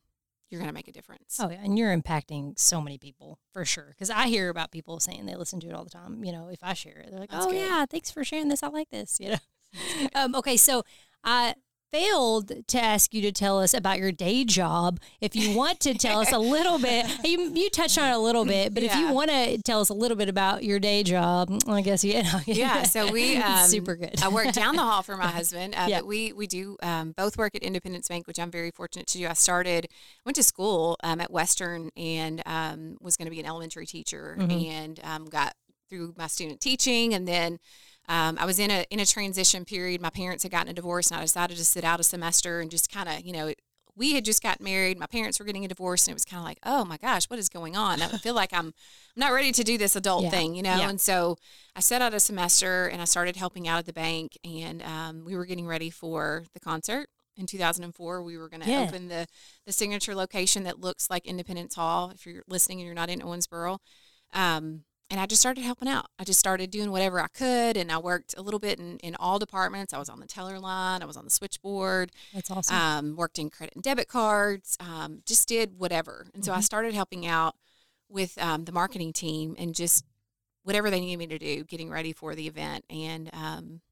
[0.54, 1.38] you're going to make a difference.
[1.40, 1.58] Oh, yeah.
[1.62, 3.88] And you're impacting so many people for sure.
[3.88, 6.24] Because I hear about people saying they listen to it all the time.
[6.24, 7.56] You know, if I share it, they're like, That's oh, good.
[7.56, 8.62] yeah, thanks for sharing this.
[8.62, 9.18] I like this.
[9.24, 10.56] You know, um, okay.
[10.56, 10.84] So
[11.24, 11.56] I,
[11.94, 14.98] failed to ask you to tell us about your day job.
[15.20, 18.18] If you want to tell us a little bit, you, you touched on it a
[18.18, 18.92] little bit, but yeah.
[18.92, 22.02] if you want to tell us a little bit about your day job, I guess
[22.02, 22.40] you know.
[22.46, 24.20] Yeah, so we um, super good.
[24.20, 25.76] I work down the hall for my husband.
[25.76, 26.00] Uh, yeah.
[26.00, 29.18] But we we do um, both work at Independence Bank, which I'm very fortunate to
[29.18, 29.28] do.
[29.28, 29.86] I started
[30.24, 34.36] went to school um, at Western and um, was going to be an elementary teacher,
[34.36, 34.50] mm-hmm.
[34.50, 35.54] and um, got
[35.88, 37.60] through my student teaching, and then
[38.08, 40.00] um, I was in a in a transition period.
[40.00, 42.70] My parents had gotten a divorce, and I decided to sit out a semester and
[42.70, 43.52] just kind of, you know,
[43.96, 44.98] we had just gotten married.
[44.98, 47.30] My parents were getting a divorce, and it was kind of like, oh my gosh,
[47.30, 48.02] what is going on?
[48.02, 48.72] I feel like I'm, I'm
[49.16, 50.30] not ready to do this adult yeah.
[50.30, 50.76] thing, you know.
[50.76, 50.88] Yeah.
[50.88, 51.38] And so
[51.74, 55.24] I set out a semester, and I started helping out at the bank, and um,
[55.24, 58.82] we were getting ready for the concert in 2004 we were going to yeah.
[58.82, 59.26] open the
[59.66, 63.18] the signature location that looks like independence hall if you're listening and you're not in
[63.18, 63.78] owensboro
[64.34, 66.06] um, and I just started helping out.
[66.18, 69.14] I just started doing whatever I could, and I worked a little bit in, in
[69.14, 69.92] all departments.
[69.92, 72.10] I was on the teller line, I was on the switchboard.
[72.34, 72.74] That's awesome.
[72.74, 74.76] Um, worked in credit and debit cards.
[74.80, 76.58] Um, just did whatever, and so mm-hmm.
[76.58, 77.54] I started helping out
[78.08, 80.04] with um, the marketing team and just
[80.64, 83.82] whatever they needed me to do, getting ready for the event, and um,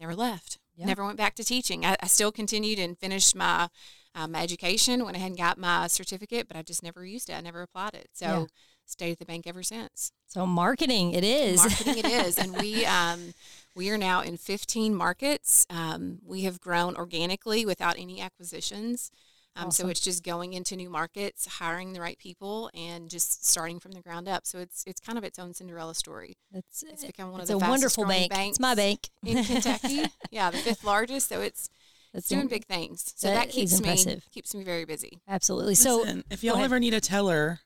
[0.00, 0.58] never left.
[0.78, 0.88] Yep.
[0.88, 1.86] Never went back to teaching.
[1.86, 3.68] I, I still continued and finished my
[4.16, 5.04] uh, my education.
[5.04, 7.34] Went ahead and got my certificate, but I just never used it.
[7.34, 8.08] I never applied it.
[8.14, 8.26] So.
[8.26, 8.44] Yeah
[8.86, 10.12] stayed at the bank ever since.
[10.26, 11.58] So marketing it is.
[11.58, 13.34] Marketing it is, and we um,
[13.74, 15.66] we are now in 15 markets.
[15.70, 19.10] Um, we have grown organically without any acquisitions.
[19.54, 19.86] Um, awesome.
[19.86, 23.92] So it's just going into new markets, hiring the right people, and just starting from
[23.92, 24.46] the ground up.
[24.46, 26.36] So it's it's kind of its own Cinderella story.
[26.52, 28.30] It's it's become one it's of the a wonderful bank.
[28.30, 28.56] banks.
[28.56, 30.04] It's my bank in Kentucky.
[30.30, 31.28] yeah, the fifth largest.
[31.28, 31.70] So it's
[32.14, 33.12] it's doing big things.
[33.16, 35.20] So that, that keeps me keeps me very busy.
[35.26, 35.72] Absolutely.
[35.72, 37.60] Listen, so if y'all ever need a teller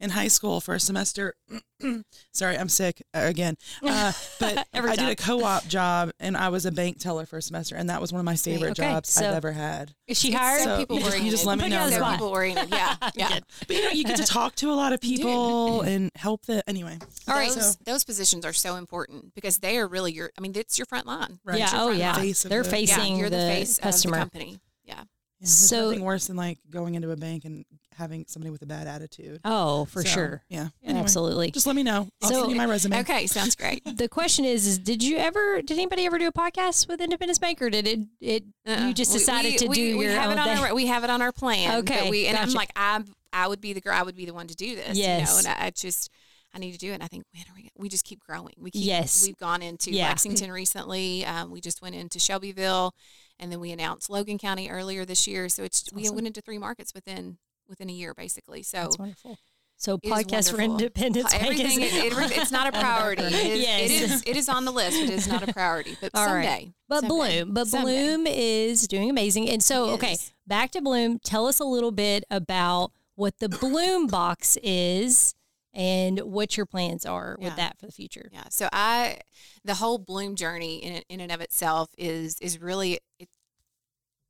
[0.00, 1.34] in high school for a semester.
[2.32, 3.56] Sorry, I'm sick uh, again.
[3.82, 7.42] Uh, but I did a co-op job and I was a bank teller for a
[7.42, 9.94] semester, and that was one of my favorite okay, jobs so I've ever had.
[10.06, 10.62] Is she hired?
[10.62, 11.88] So people you, just, you just let me know.
[11.88, 12.66] So people oriented.
[12.76, 13.38] Yeah, yeah.
[13.66, 16.68] but you know, you get to talk to a lot of people and help the
[16.68, 16.98] anyway.
[17.26, 17.78] All right, those, so.
[17.84, 20.30] those positions are so important because they are really your.
[20.36, 21.38] I mean, it's your front line.
[21.44, 21.58] Right.
[21.58, 21.70] Yeah.
[21.72, 22.16] Oh, yeah.
[22.44, 23.14] They're the, facing.
[23.14, 24.18] Yeah, you're the, the face customer.
[24.18, 24.60] of the company.
[24.84, 24.94] Yeah.
[24.94, 27.64] Yeah, there's so, nothing worse than like going into a bank and
[27.96, 29.40] having somebody with a bad attitude.
[29.44, 30.42] Oh, for so, sure.
[30.48, 30.68] Yeah.
[30.82, 31.50] Anyway, Absolutely.
[31.50, 32.08] Just let me know.
[32.22, 33.00] I'll so, send you my resume.
[33.00, 33.82] Okay, sounds great.
[33.96, 37.38] the question is, is did you ever did anybody ever do a podcast with Independence
[37.38, 40.14] Bank or did it it uh you just decided we, to we, do we your
[40.14, 40.64] have own it on thing?
[40.64, 41.78] Our, we have it on our plan.
[41.78, 42.10] Okay.
[42.10, 42.48] We, and gotcha.
[42.48, 43.94] I'm like I I would be the girl.
[43.94, 44.96] I would be the one to do this.
[44.96, 45.20] Yes.
[45.20, 46.10] You know, and I, I just
[46.56, 46.94] I need to do it.
[46.94, 48.54] And I think, man, are we, we just keep growing.
[48.58, 49.24] We keep, Yes.
[49.26, 50.08] we've gone into Yeah.
[50.08, 51.24] Lexington recently.
[51.24, 52.94] Um, we just went into Shelbyville,
[53.38, 55.48] and then we announced Logan County earlier this year.
[55.50, 56.14] So it's we awesome.
[56.14, 57.36] went into three markets within
[57.68, 58.62] within a year, basically.
[58.62, 59.38] So That's wonderful.
[59.78, 61.34] So podcast for independence.
[61.34, 63.24] Everything, it, it, it's not a priority.
[63.24, 63.90] It is, Yes.
[63.90, 64.22] it is.
[64.26, 65.98] It is on the list, it is not a priority.
[66.00, 66.44] But All right.
[66.44, 66.72] someday.
[66.88, 68.06] But someday, Bloom, but someday.
[68.06, 69.50] Bloom is doing amazing.
[69.50, 71.18] And so, okay, back to Bloom.
[71.18, 75.34] Tell us a little bit about what the Bloom box is
[75.74, 78.30] and what your plans are with that for the future.
[78.32, 78.44] Yeah.
[78.48, 79.18] So I,
[79.62, 83.28] the whole bloom journey in in and of itself is is really it,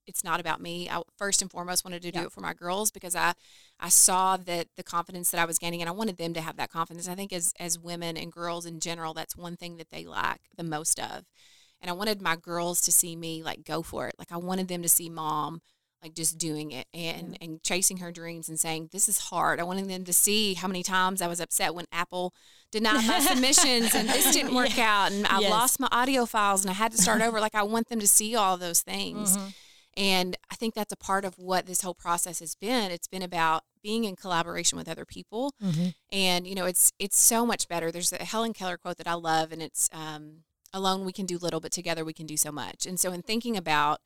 [0.06, 0.88] it's not about me.
[0.88, 2.26] I first and foremost wanted to do Yeah.
[2.26, 3.34] it for my girls because I
[3.80, 6.56] I saw that the confidence that I was gaining and I wanted them to have
[6.56, 7.08] that confidence.
[7.08, 10.42] I think as as women and girls in general, that's one thing that they lack
[10.56, 11.24] the most of.
[11.80, 14.14] And I wanted my girls to see me like go for it.
[14.18, 15.60] Like I wanted them to see mom
[16.02, 19.58] like just doing it and and chasing her dreams and saying this is hard.
[19.60, 22.32] I wanted them to see how many times I was upset when Apple
[22.70, 25.50] denied my submissions and this didn't work out and I Yes.
[25.50, 27.40] lost my audio files and I had to start over.
[27.40, 29.36] Like I want them to see all those things.
[29.36, 29.54] Mhm.
[29.96, 32.90] And I think that's a part of what this whole process has been.
[32.90, 35.54] It's been about being in collaboration with other people.
[35.62, 35.94] Mhm.
[36.12, 37.90] And, you know, it's it's so much better.
[37.90, 41.38] There's a Helen Keller quote that I love and it's um, alone we can do
[41.38, 42.84] little, but together we can do so much.
[42.84, 44.00] And so in thinking about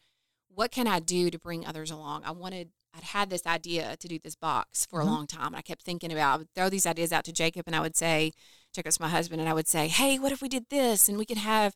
[0.52, 4.08] what can I do to bring others along, I wanted I'd had this idea to
[4.08, 5.02] do this box for Mhm.
[5.02, 5.46] a long time.
[5.48, 7.80] And I kept thinking about I would throw these ideas out to Jacob and I
[7.80, 8.32] would say,
[8.74, 11.08] Jacob's my husband, and I would say, Hey, what if we did this?
[11.08, 11.74] And we could have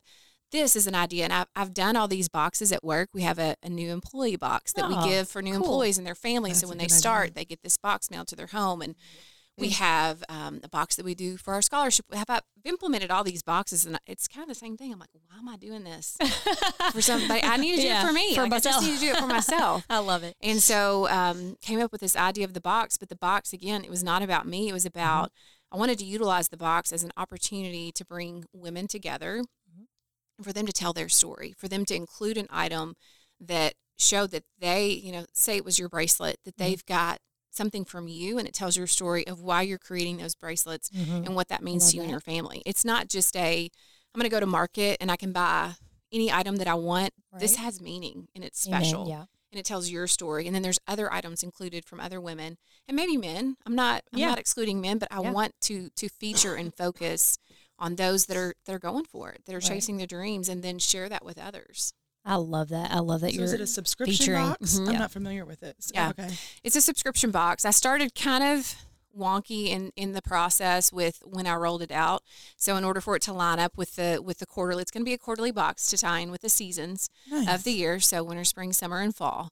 [0.55, 1.23] this is an idea.
[1.25, 3.09] And I've, I've done all these boxes at work.
[3.13, 5.61] We have a, a new employee box that Oh, we give for new cool.
[5.63, 6.53] employees and their families.
[6.55, 6.99] That's so when they good idea.
[6.99, 8.81] start, they get this box mailed to their home.
[8.81, 8.95] And
[9.57, 12.05] we have um, a box that we do for our scholarship.
[12.11, 14.91] We have I've implemented all these boxes, and it's kind of the same thing.
[14.91, 16.17] I'm like, why am I doing this
[16.91, 17.41] for somebody?
[17.41, 18.35] I need to do Yeah, it for me.
[18.35, 18.75] for Like, I myself.
[18.75, 19.85] just need to do it for myself.
[19.89, 20.35] I love it.
[20.41, 23.85] And so um, came up with this idea of the box, but the box again,
[23.85, 24.67] it was not about me.
[24.67, 25.31] It was about
[25.71, 29.41] I wanted to utilize the box as an opportunity to bring women together,
[30.43, 32.95] for them to tell their story, for them to include an item
[33.39, 37.19] that showed that they, you know, say it was your bracelet, that they've got
[37.51, 41.25] something from you, and it tells your story of why you're creating those bracelets Mhm.
[41.25, 42.61] and what that means to you and your family.
[42.65, 43.69] It's not just a
[44.13, 45.73] I'm going to go to market and I can buy
[46.09, 47.13] any item that I want.
[47.37, 48.81] This has meaning and it's Amen.
[48.81, 49.25] special Yeah.
[49.51, 50.45] and it tells your story.
[50.47, 53.57] And then there's other items included from other women and maybe men.
[53.65, 54.29] I'm not I'm Yeah.
[54.29, 55.31] not excluding men, but I Yeah.
[55.31, 57.37] want to to feature and focus
[57.79, 59.67] on those that are that are going for it, that are Right.
[59.67, 61.93] chasing their dreams, and then share that with others.
[62.23, 62.89] I love that.
[62.91, 64.75] I love that So you're is it a subscription featuring- box?
[64.75, 64.87] Mhm.
[64.87, 64.99] I'm Yeah.
[64.99, 65.75] not familiar with it.
[65.83, 66.09] So- Yeah.
[66.09, 66.35] Okay.
[66.63, 67.65] It's a subscription box.
[67.65, 68.75] I started kind of
[69.15, 72.23] wonky in in the process with when I rolled it out.
[72.57, 75.03] So in order for it to line up with the with the quarterly, it's going
[75.03, 77.47] to be a quarterly box to tie in with the seasons Nice.
[77.47, 77.99] of the year.
[77.99, 79.51] So winter, spring, summer, and fall.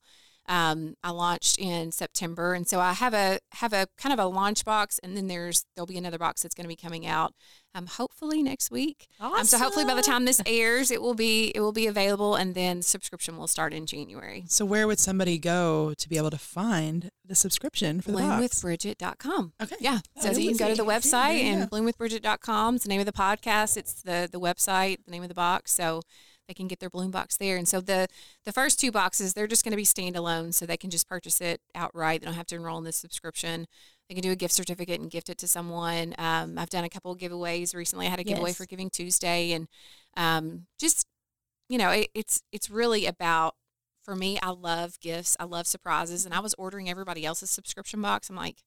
[0.50, 4.26] Um, I launched in September, and so I have a have a kind of a
[4.28, 7.34] launch box, and then there's there'll be another box that's going to be coming out,
[7.74, 9.08] um, hopefully next week.
[9.22, 12.36] Um, so hopefully by the time this airs, it will be it will be available,
[12.36, 14.44] and then subscription will start in January.
[14.50, 18.62] So where would somebody go to be able to find the subscription for the box?
[18.62, 19.54] bloomwithbridget.com.
[19.62, 19.76] Okay.
[19.80, 20.00] Yeah.
[20.18, 21.62] Oh, So you can go to the website Yeah, yeah.
[21.62, 22.76] and bloomwithbridget.com.
[22.76, 23.78] It's the name of the podcast.
[23.78, 25.72] It's the the website, the name of the box.
[25.72, 26.02] So
[26.48, 27.58] they can get their bloom box there.
[27.58, 28.08] And so the
[28.46, 31.40] the first two boxes, they're just going to be standalone, so they can just purchase
[31.42, 32.22] it outright.
[32.22, 33.68] They don't have to enroll in this subscription.
[34.10, 36.14] They can do a gift certificate and gift it to someone.
[36.18, 38.08] Um, I've done a couple of giveaways recently.
[38.08, 38.58] I had a giveaway Yes.
[38.58, 39.68] for Giving Tuesday, and
[40.18, 41.06] um, just
[41.70, 43.56] you know, it, it's it's really about
[44.04, 44.38] for me.
[44.42, 45.38] I love gifts.
[45.40, 48.30] I love surprises, and I was ordering everybody else's subscription box.
[48.30, 48.58] I'm like,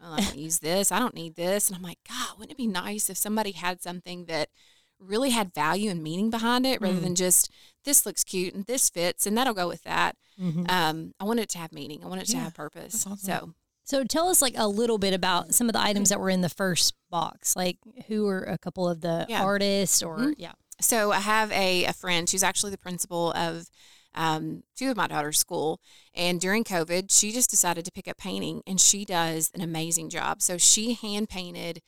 [0.00, 0.92] oh, I don't use this.
[0.92, 3.80] I don't need this, and I'm like, God, wouldn't it be nice if somebody had
[3.82, 4.50] something that
[4.98, 7.02] really had value and meaning behind it, rather Mm.
[7.02, 7.50] than just
[7.84, 10.16] this looks cute and this fits and that'll go with that.
[10.40, 10.68] Mhm.
[10.70, 12.02] Um, I want it to have meaning.
[12.02, 13.06] I want it to Yeah, have purpose.
[13.06, 13.18] awesome.
[13.18, 13.54] So
[13.86, 16.40] So tell us like a little bit about some of the items that were in
[16.40, 17.54] the first box.
[17.54, 17.76] Like
[18.06, 19.42] who are a couple of the Yeah.
[19.42, 20.34] artists or Mhm.
[20.38, 20.52] yeah.
[20.80, 22.26] so I have a, a friend.
[22.28, 23.68] She's actually the principal of
[24.16, 25.80] um, two of my daughter's school.
[26.14, 30.08] And during COVID, she just decided to pick up painting, and she does an amazing
[30.08, 30.40] job.
[30.40, 31.82] So she hand painted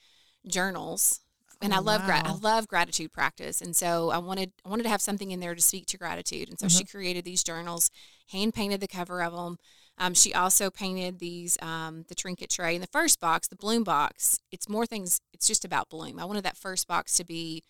[0.47, 1.21] journals.
[1.63, 4.83] And Oh, I love gra- I love gratitude practice, and so I wanted I wanted
[4.85, 6.97] to have something in there to speak to gratitude, and so she Mm-hmm.
[6.97, 7.91] created these journals,
[8.31, 9.59] hand painted the cover of them.
[9.99, 13.85] Um, she also painted these um, the trinket tray in the first box, the bloom
[13.85, 14.39] box.
[14.53, 15.21] It's more things.
[15.33, 16.19] It's just about bloom.
[16.19, 17.63] I wanted that first box to be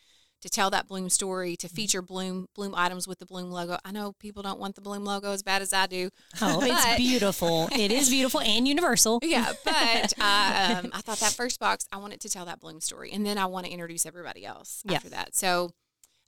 [0.43, 3.79] to tell that bloom story, to feature bloom bloom items with the bloom logo.
[3.85, 6.11] I know people don't want the bloom logo as bad as I do.
[6.41, 7.69] Oh, it's beautiful.
[7.73, 9.19] It is beautiful and universal.
[9.25, 12.81] Yeah, but I, um, I thought that first box, I wanted to tell that bloom
[12.81, 14.97] story, and then I want to introduce everybody else Yeah.
[14.97, 15.35] after that.
[15.35, 15.71] So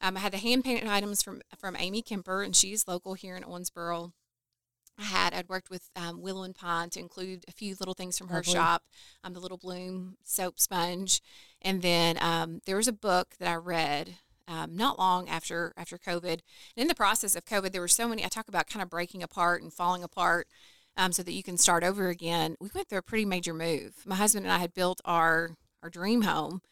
[0.00, 3.36] um, I had the hand painted items from from Amy Kemper, and she's local here
[3.36, 4.12] in Owensboro.
[4.98, 5.32] I had.
[5.32, 8.38] I'd worked with um, Willow and Pine to include a few little things from her
[8.38, 8.52] Lovely.
[8.52, 8.82] shop,
[9.22, 11.20] um, the Little Bloom soap sponge,
[11.62, 14.16] and then um, there was a book that I read
[14.48, 16.24] um, not long after after COVID.
[16.32, 16.42] And
[16.76, 18.24] in the process of COVID, there were so many.
[18.24, 20.48] I talk about kind of breaking apart and falling apart,
[20.96, 22.56] um, so that you can start over again.
[22.60, 24.02] We went through a pretty major move.
[24.06, 25.50] My husband and I had built our
[25.82, 26.62] our dream home,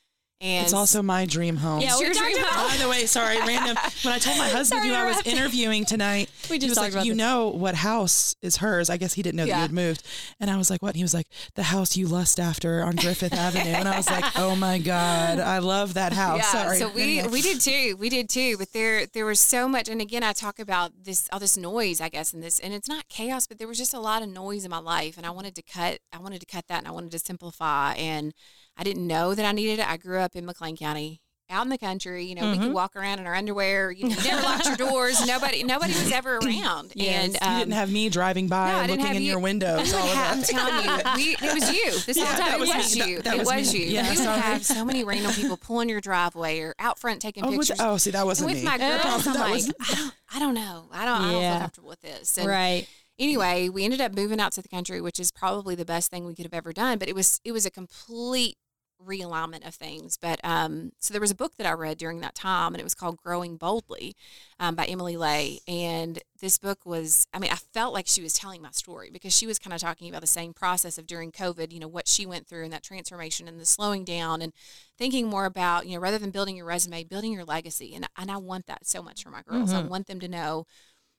[0.41, 1.81] and It's also my dream home.
[1.81, 2.71] Yeah, we your dream home.
[2.71, 3.77] By the way, sorry, random.
[4.03, 6.79] When I told my husband Sorry who I was interviewing tonight, We he just was
[6.79, 7.19] like, about "You this.
[7.19, 10.03] know what house is hers?" I guess he didn't know that you had moved,
[10.39, 12.97] and I was like, "What?" And he was like, "The house you lust after on
[12.97, 16.79] Griffith Avenue," and I was like, "Oh my god, I love that house." Yeah, sorry.
[16.79, 17.29] so we Anyway.
[17.33, 17.97] we did too.
[17.99, 18.57] We did too.
[18.59, 22.01] But there there was so much, and again, I talk about this all this noise,
[22.01, 24.29] I guess, in this, and it's not chaos, but there was just a lot of
[24.29, 25.99] noise in my life, and I wanted to cut.
[26.13, 28.35] I wanted to cut that, and I wanted to simplify, and
[28.77, 29.89] I didn't know that I needed it.
[29.89, 31.21] I grew up in McLean County.
[31.49, 32.63] Out in the country, you know, we Mm-hmm.
[32.65, 33.93] could walk around in our underwear.
[33.93, 35.25] You, know, you never locked your doors.
[35.25, 36.91] Nobody, nobody was ever around.
[36.97, 37.23] Yes.
[37.25, 39.95] And you um, didn't have me driving by no, and looking in you- your windows.
[39.95, 41.93] All of Yeah, I'm telling you, we, it was you.
[42.01, 43.01] This whole time it was was, me.
[43.01, 43.23] That- you.
[43.23, 43.87] that it was was you.
[43.87, 47.45] Yeah, we would have so many random people pulling your driveway or out front taking
[47.45, 47.79] Oh, pictures.
[47.79, 48.69] oh, see, that wasn't and with me.
[48.69, 50.89] my girls, I'm like, I don't, I don't know.
[50.93, 52.39] I don't, I don't feel comfortable with this.
[52.39, 52.89] And Right.
[53.21, 56.27] anyway, we ended up moving out to the country, which is probably the best thing
[56.27, 56.99] we could have ever done.
[56.99, 58.57] But it was, it was a complete
[59.05, 60.17] realignment of things.
[60.17, 62.85] But um, so there was a book that I read during that time, and it
[62.85, 64.17] was called Growing Boldly
[64.59, 65.61] um, by Emily Ley.
[65.67, 69.37] And this book was, I mean, I felt like she was telling my story because
[69.37, 72.09] she was kind of talking about the same process of during COVID, you know, what
[72.09, 74.53] she went through and that transformation and the slowing down and
[74.99, 77.95] thinking more about, you know, rather than building your resume, building your legacy.
[77.95, 79.73] And, and I want that so much for my girls.
[79.73, 80.67] I want them to know.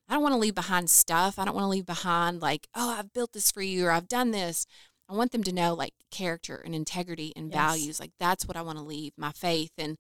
[0.10, 1.38] I don't want to leave behind stuff.
[1.38, 4.08] I don't want to leave behind like, oh, I've built this for you or I've
[4.08, 4.66] done this.
[5.10, 7.56] I want them to know like character and integrity and Yes.
[7.56, 8.00] values.
[8.00, 9.98] Like that's what I want to leave, my faith and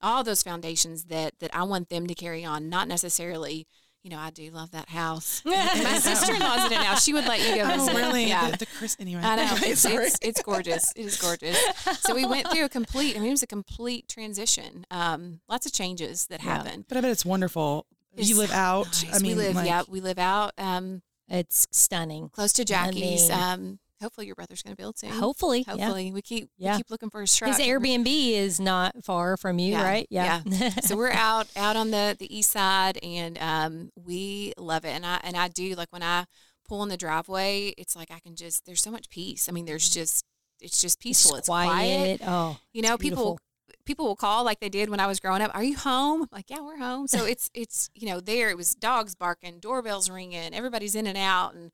[0.00, 3.66] all those foundations that that I want them to carry on, not necessarily,
[4.02, 5.42] you know, I do love that house.
[5.44, 6.96] my sister-in-law's in it now.
[6.96, 7.94] She would let you go Oh, visit.
[7.94, 8.24] really?
[8.24, 8.50] Yeah.
[8.50, 8.96] The, the Chris.
[8.98, 9.42] Anyway, I know.
[9.52, 10.92] Anyway, It's, it's, it's gorgeous.
[10.96, 11.56] It is gorgeous.
[12.00, 14.84] So we went through a complete, I mean, it was a complete transition.
[14.90, 16.56] Um, lots of changes that Yeah.
[16.56, 16.86] happened.
[16.88, 17.86] but I bet it's wonderful.
[18.16, 19.04] It's you live so out.
[19.04, 19.14] nice.
[19.14, 22.28] I mean, we live, like, yeah, we live out um, It's stunning.
[22.28, 23.28] close to Jackie's.
[23.30, 25.10] mean- um, hopefully your brother's going to build soon.
[25.10, 25.62] Hopefully.
[25.62, 26.72] Hopefully, we keep Yeah.
[26.72, 27.46] we keep looking for his Yeah.
[27.48, 27.56] truck.
[27.58, 30.06] His Airbnb is not far from you, Yeah, right?
[30.10, 30.42] Yeah.
[30.82, 34.90] so we're out out on the the east side, and um, we love it.
[34.90, 36.26] And I and I do like when I
[36.68, 39.48] pull in the driveway, it's like I can just there's so much peace.
[39.48, 40.24] I mean, there's just
[40.60, 41.36] it's just peaceful.
[41.36, 42.20] It's quiet.
[42.26, 43.38] Oh, You know, people
[43.84, 45.50] people will call like they did when I was growing up.
[45.54, 46.22] Are you home?
[46.22, 47.08] I'm like, yeah, we're home.
[47.08, 51.18] So it's it's you know there it was dogs barking, doorbells ringing, everybody's in and
[51.18, 51.72] out, and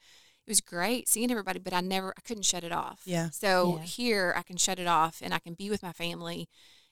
[0.48, 1.58] it was great seeing everybody.
[1.58, 3.02] But I never I couldn't shut it off.
[3.04, 3.28] Yeah.
[3.30, 3.84] So Yeah.
[3.84, 6.48] here I can shut it off and I can be with my family,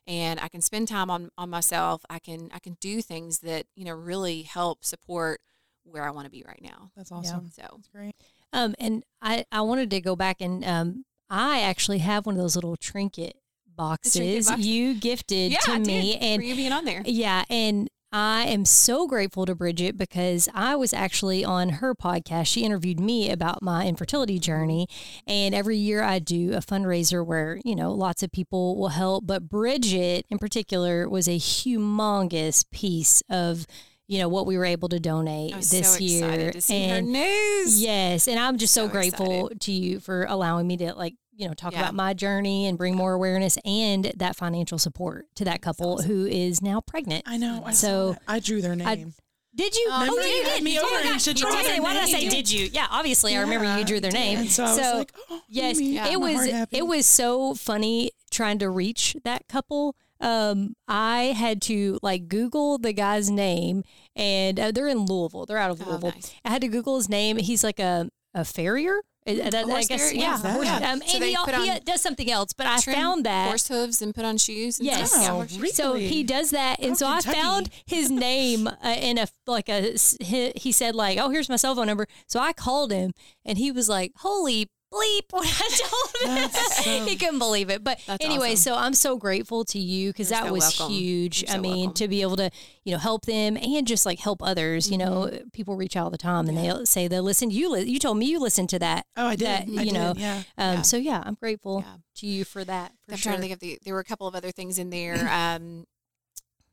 [0.07, 2.05] and I can spend time on on myself.
[2.11, 5.41] I can I can do things that you know really help support
[5.85, 6.91] where I want to be right now.
[6.97, 7.49] That's awesome.
[7.49, 8.15] So That's great.
[8.53, 12.41] Um, and I, I wanted to go back and um, I actually have one of
[12.41, 13.37] those little trinket
[13.77, 14.63] boxes box?
[14.63, 17.03] you gifted yeah, to I me, did, and for you being on there.
[17.05, 22.47] yeah, and I am so grateful to Bridget because I was actually on her podcast.
[22.47, 24.87] She interviewed me about my infertility journey.
[25.27, 29.27] And every year I do a fundraiser where, you know, lots of people will help.
[29.27, 33.67] But Bridget in particular was a humongous piece of,
[34.07, 36.25] you know, what we were able to donate this so year.
[36.25, 37.83] excited to see her and news.
[37.83, 41.47] Yes, and I'm just so, So grateful to you for allowing me to like you
[41.47, 41.81] know talk Yeah.
[41.83, 46.27] about my journey and bring more awareness and that financial support to that couple who
[46.27, 47.25] is now pregnant.
[47.27, 47.63] I know.
[47.65, 48.17] I So.
[48.27, 49.15] I drew their name.
[49.55, 49.87] Did you?
[49.91, 50.63] Oh, Remember you you did.
[50.63, 51.07] me You over did.
[51.13, 51.67] and you you draw did.
[51.67, 52.69] their Why did I say did you?
[52.73, 54.41] Yeah, obviously I remember you drew their name.
[54.41, 58.59] and so I was like, oh, yes, Amy, it was it was so funny trying
[58.59, 59.97] to reach that couple.
[60.21, 63.83] Um, I had to like Google the guy's name,
[64.15, 65.47] and uh, they're in Louisville.
[65.47, 66.11] They're out of Oh, Louisville.
[66.11, 66.35] nice.
[66.45, 67.37] I had to Google his name.
[67.39, 69.01] He's like a a farrier.
[69.27, 70.21] That- I guess, farrier?
[70.21, 70.41] yeah.
[70.43, 70.93] Yeah, yeah.
[70.93, 72.81] Um, So and they he, al- put he on uh, does something else, but I
[72.81, 73.49] found that.
[73.49, 74.79] horse hooves and put on shoes.
[74.79, 75.11] And Yes.
[75.11, 75.23] stuff.
[75.23, 75.73] Yeah, Oh, horse really?
[75.73, 79.69] So he does that, and Oh, so I found his name uh, in a like
[79.69, 83.13] a he, he said like, "Oh, here's my cell phone number." So I called him,
[83.45, 85.71] and he was like, "Holy bleep!" When I
[86.25, 87.85] told him, so- he couldn't believe it.
[87.85, 88.57] But anyway, awesome.
[88.57, 90.95] so I'm so grateful to you because that so was welcome.
[90.95, 91.43] huge.
[91.43, 91.95] You're I mean, welcome.
[91.95, 92.51] to be able to
[92.85, 94.91] you know help them and just like help others.
[94.91, 97.51] You know, people reach out all the time and they say they listen.
[97.51, 99.07] You li- you told me you listened to that.
[99.17, 99.47] Oh, I did.
[99.47, 100.43] that, I you did, know, yeah.
[100.59, 100.83] Um, Yeah.
[100.83, 101.97] So yeah, I'm grateful Yeah.
[102.17, 102.93] to you for that.
[103.07, 103.33] For I'm sure.
[103.33, 103.79] trying to think of the.
[103.85, 105.17] There were a couple of other things in there.
[105.57, 105.87] Um,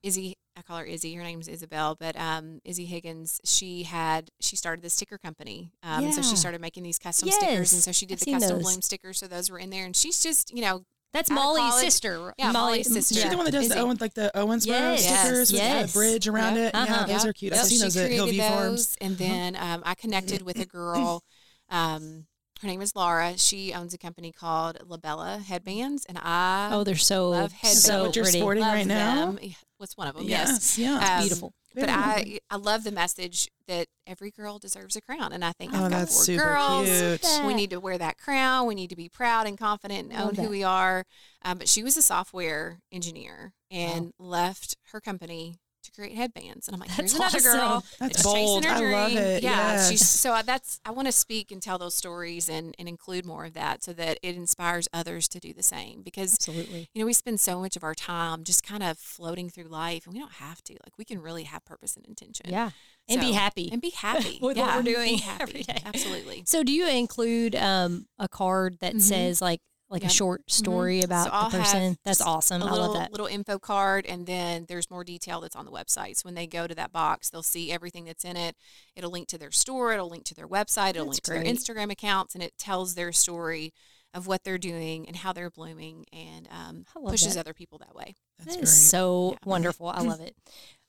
[0.04, 1.14] Izzy, call her Izzy.
[1.16, 3.40] Her name's Isabel, but um, Izzy Higgins.
[3.44, 7.30] She had she started the sticker company, um, and so she started making these custom
[7.30, 8.64] stickers, and so she did I've the custom those.
[8.64, 9.20] bloom stickers.
[9.20, 10.84] So those were in there, and she's just you know
[11.14, 12.34] That's Molly's sister.
[12.40, 13.16] Yeah, Molly's sister.
[13.22, 14.66] She's the one that does Is the it- Owen, like the Owensboro
[14.98, 15.04] Yes.
[15.06, 15.92] stickers with Yes.
[15.94, 16.68] the bridge around Yep.
[16.74, 16.78] it.
[16.78, 17.00] Yeah, Uh-huh.
[17.06, 17.26] those Yep.
[17.26, 17.52] are cute.
[17.54, 17.62] Yep.
[17.62, 18.98] I've seen she those at created Hillview Farms.
[19.00, 21.24] and then um, I connected with a girl.
[21.70, 22.28] Um,
[22.62, 23.38] her name is Laura.
[23.38, 27.84] She owns a company called Labella Headbands, and I Oh, they're so Love headbands.
[27.84, 29.32] So what you're sporting love right now?
[29.32, 29.40] them.
[29.84, 30.26] Yeah, What's one of them?
[30.28, 30.78] Yes.
[30.78, 31.16] Yes, yeah.
[31.18, 31.54] Um, beautiful.
[31.76, 32.40] But Very I, lovely.
[32.52, 35.92] I love the message that every girl deserves a crown, and I think Oh, I've
[35.92, 36.88] got that's four super girls.
[36.88, 37.46] cute.
[37.48, 38.68] We need to wear that crown.
[38.68, 40.44] We need to be proud and confident and Love own that.
[40.44, 41.04] who we are.
[41.44, 46.68] Um, but she was a software engineer and left her company to create headbands.
[46.68, 47.62] And I'm like, That's here's another girl.
[47.62, 47.90] awesome.
[48.00, 48.66] That's that's chasing bold.
[48.66, 49.24] her I love dream.
[49.24, 49.44] it.
[49.44, 50.10] Yeah, she's Yes.
[50.20, 53.54] so that's I want to speak and tell those stories and and include more of
[53.54, 56.90] that so that it inspires others to do the same because Absolutely.
[56.94, 60.06] you know we spend so much of our time just kind of floating through life
[60.06, 62.72] and we don't have to like we can really have purpose and intention Yeah.
[63.10, 63.70] And be happy.
[63.72, 65.44] and be happy With what we're doing happy.
[65.44, 65.82] every day.
[65.86, 69.02] absolutely So do you include um, a card that Mhm.
[69.02, 69.62] says like
[69.94, 70.12] like Yep.
[70.12, 71.98] a short story about So the person?
[72.04, 72.62] That's awesome.
[72.62, 73.12] a I little love that.
[73.12, 76.48] little info card and then there's more detail that's on the website so when they
[76.48, 78.56] go to that box they'll see everything that's in it
[78.96, 81.44] it'll link to their store it'll link to their website it'll That's link to their
[81.76, 83.72] instagram accounts and it tells their story
[84.16, 87.40] of what they're doing and how they're blooming and um, pushes that.
[87.40, 88.68] other people that way That's That great.
[88.68, 89.38] so Yeah.
[89.46, 89.88] wonderful.
[89.90, 90.36] I love it.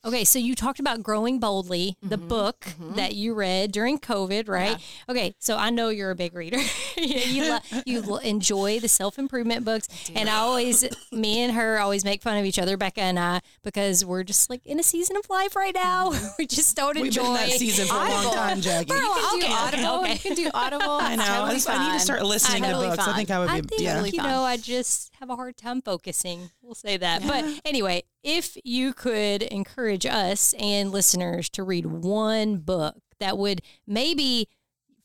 [0.05, 2.97] Okay, so you talked about growing boldly, the Mhm, book mhm.
[2.97, 4.77] that you read during COVID, right?
[5.09, 6.59] Okay, so I know you're a big reader.
[6.99, 11.79] you lo- you lo- enjoy the self improvement books, and I always, me and her
[11.79, 14.83] always make fun of each other, Becca and I, because we're just like in a
[14.83, 16.13] season of life right now.
[16.39, 18.93] we just don't We've enjoy been in that season for a long time, Jackie.
[18.93, 20.13] A you can do okay, audible okay.
[20.13, 21.25] you can do audible I know.
[21.25, 23.09] Totally I, just- I need to start listening to Totally books.
[23.09, 23.53] I think I would be.
[23.55, 23.93] I think yeah.
[23.95, 24.31] Totally you fine.
[24.31, 26.51] know I just have a hard time focusing.
[26.61, 27.23] We'll say that.
[27.27, 33.61] But anyway, if you could encourage us and listeners to read one book that would
[33.87, 34.49] maybe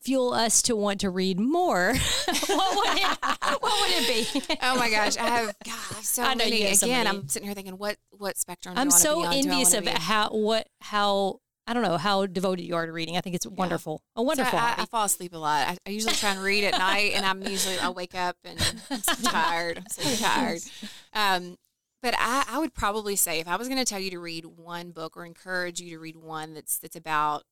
[0.01, 1.93] fuel us to want to read more,
[2.47, 4.57] what would it, what would it be?
[4.61, 7.53] oh my gosh i have God, I have so I many again i'm sitting here
[7.53, 9.34] thinking what what spectrum I'm I so be on?
[9.34, 13.15] Envious of how what how I don't know how devoted you are to reading.
[13.15, 14.01] I think it's wonderful.
[14.15, 14.57] A wonderful.
[14.57, 15.67] So I, I fall asleep a lot.
[15.67, 18.59] I, I usually try and read at night, and I'm usually I wake up and
[18.89, 19.78] I'm so tired.
[19.78, 20.61] I'm so tired.
[21.13, 21.57] Um,
[22.02, 24.45] but I, I would probably say if I was going to tell you to read
[24.45, 27.43] one book or encourage you to read one that's that's about,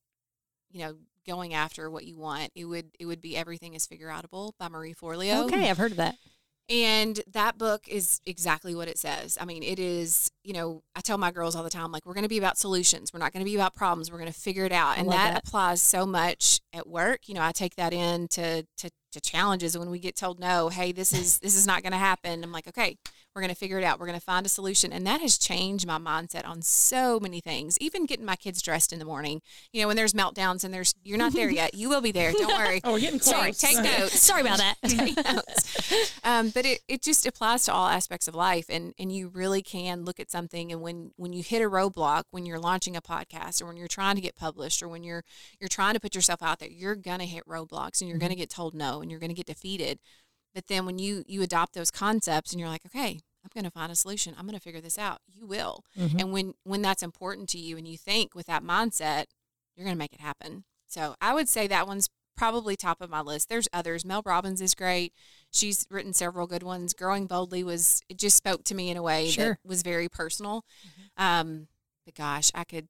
[0.71, 0.95] you know,
[1.25, 4.69] going after what you want, it would it would be Everything Is Figure Outable by
[4.69, 5.45] Marie Forleo.
[5.45, 6.15] okay, I've heard of that.
[6.69, 9.37] And that book is exactly what it says.
[9.39, 12.13] I mean, it is, you know, I tell my girls all the time, like, we're
[12.13, 13.13] going to be about solutions.
[13.13, 14.11] We're not going to be about problems.
[14.11, 14.97] We're going to figure it out.
[14.97, 15.47] And that, that.
[15.47, 17.29] applies so much at work.
[17.29, 20.67] You know, I take that in to, to, to challenges when we get told, no,
[20.67, 22.43] hey, this is, this is not going to happen.
[22.43, 22.97] I'm like, okay,
[23.37, 23.99] we're going to figure it out.
[23.99, 24.91] We're going to find a solution.
[24.91, 28.91] And that has changed my mindset on so many things, even getting my kids dressed
[28.91, 29.43] in the morning.
[29.71, 31.75] You know, when there's meltdowns and there's, you're not there yet.
[31.75, 32.31] You will be there.
[32.31, 32.81] Don't worry.
[32.87, 33.35] Oh, we're getting close.
[33.35, 34.19] Sorry, take notes.
[34.19, 34.75] Sorry about that.
[34.87, 36.19] Take notes.
[36.23, 39.61] Um, but it, it just applies to all aspects of life and, and you really
[39.61, 43.01] can look at something and when, when you hit a roadblock, when you're launching a
[43.01, 45.23] podcast or when you're trying to get published or when you're
[45.59, 48.49] you're trying to put yourself out there, you're gonna hit roadblocks and you're gonna get
[48.49, 49.99] told no and you're gonna get defeated.
[50.57, 53.19] But then when you you adopt those concepts and you're like, okay,
[53.55, 55.83] I'm gonna find a solution, I'm gonna figure this out, you will.
[55.97, 56.19] Mhm.
[56.19, 59.25] And when when that's important to you and you think with that mindset,
[59.75, 60.63] you're going to make it happen.
[60.87, 63.47] So I would say that one's probably top of my list.
[63.47, 64.03] There's others.
[64.03, 65.13] Mel Robbins is great.
[65.51, 66.93] She's written several good ones.
[66.95, 69.59] Growing Boldly was it just spoke to me in a way Sure.
[69.61, 70.65] that was very personal.
[71.15, 71.67] Um,
[72.05, 72.87] but gosh, I could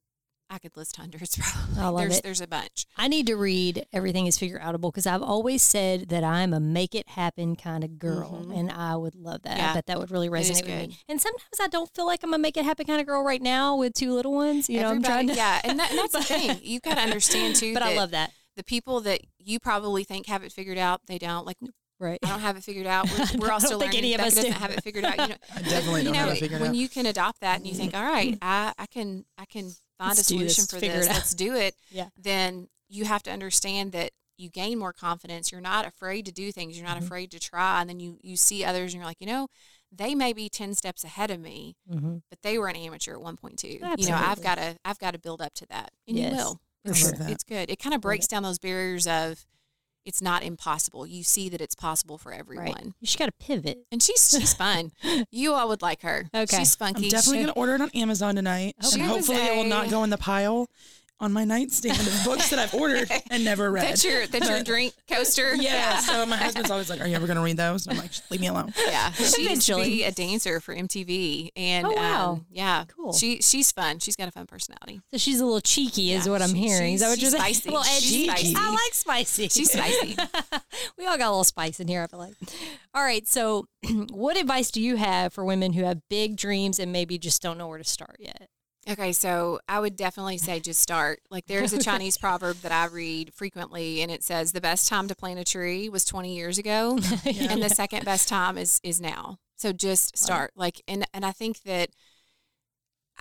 [0.49, 1.81] I could list hundreds probably.
[1.81, 2.23] I love there's it.
[2.23, 2.85] there's a bunch.
[2.95, 6.59] I need to read Everything is Figure Outable because I've always said that I'm a
[6.59, 8.43] make it happen kind of girl.
[8.45, 8.57] Mhm.
[8.57, 9.55] And I would love that.
[9.55, 9.73] I Yeah.
[9.73, 10.89] bet that would really resonate with good.
[10.89, 10.97] me.
[11.09, 13.41] And sometimes I don't feel like I'm a make it happen kind of girl right
[13.41, 14.69] now with two little ones.
[14.69, 15.33] You know, I'm trying to.
[15.35, 16.59] yeah, and, that, and that's the thing.
[16.63, 17.73] You've got to understand too.
[17.73, 18.31] But I love that.
[18.55, 21.01] the people that you probably think have it figured out.
[21.07, 21.45] They don't.
[21.45, 21.57] Like
[21.99, 22.19] Right.
[22.23, 23.09] I don't have it figured out.
[23.09, 23.97] We're, we're all still think learning.
[23.97, 24.57] any of Becca us doesn't do.
[24.59, 25.17] have it figured out.
[25.17, 26.75] You know, I definitely you don't know, have it figured when out.
[26.75, 30.09] you can adopt that and you think, all right, I, I can, I can find
[30.17, 31.07] Let's a do this, solution for this.
[31.07, 31.75] Let's do it.
[31.91, 32.09] Yeah.
[32.17, 35.51] Then you have to understand that you gain more confidence.
[35.51, 36.77] You're not afraid to do things.
[36.77, 37.03] You're not Mhm.
[37.05, 37.81] afraid to try.
[37.81, 39.47] And then you, you see others and you're like, you know,
[39.91, 42.17] they may be 10 steps ahead of me, Mm-hmm.
[42.29, 43.67] but they were an amateur at one point too.
[43.97, 46.37] You know, I've got to, I've got to build up to that and Yes, you
[46.37, 46.59] will.
[46.85, 47.13] It's, sure.
[47.21, 47.69] It's good.
[47.71, 49.45] It kind of breaks down those barriers of
[50.07, 51.05] it's not impossible.
[51.05, 52.65] You see that it's possible for everyone.
[52.67, 52.85] Right.
[52.85, 53.79] You just got to pivot.
[53.91, 54.91] And she's she's fun.
[55.31, 56.25] you all would like her.
[56.33, 56.45] Okay.
[56.45, 57.09] She's I'm spunky.
[57.09, 58.75] definitely She- going to order it on Amazon tonight.
[58.89, 60.67] She and was hopefully it will not go in the pile.
[61.19, 63.83] On my nightstand of books that I've ordered and never read.
[63.83, 65.55] That's your that's your drink coaster.
[65.55, 65.73] Yeah.
[65.73, 65.99] yeah.
[65.99, 68.11] So my husband's always like, "Are you ever going to read those?" And I'm like,
[68.29, 69.11] "Leave me alone." Yeah.
[69.37, 72.31] She used to be a dancer for MTV, and oh, wow.
[72.31, 73.13] Um, yeah, cool.
[73.13, 73.99] She she's fun.
[73.99, 75.01] She's got a fun personality.
[75.11, 76.93] So she's a little cheeky, is what I'm she, hearing.
[76.93, 77.53] Is that what you're saying?
[77.53, 77.69] Spicy.
[77.69, 78.27] A little edgy.
[78.27, 78.53] Spicy.
[78.57, 79.47] I like spicy.
[79.49, 80.17] She's spicy.
[80.97, 82.03] we all got a little spice in here.
[82.03, 82.35] I feel like.
[82.93, 83.27] All right.
[83.27, 83.67] So,
[84.11, 87.57] what advice do you have for women who have big dreams and maybe just don't
[87.57, 88.49] know where to start yet?
[88.89, 91.19] Okay, so I would definitely say just start.
[91.29, 95.07] Like there's a Chinese proverb that I read frequently and it says the best time
[95.09, 97.51] to plant a tree was 20 years ago yeah.
[97.51, 99.39] and the second best time is is now.
[99.57, 100.51] So just start.
[100.55, 100.63] Wow.
[100.63, 101.89] Like and and I think that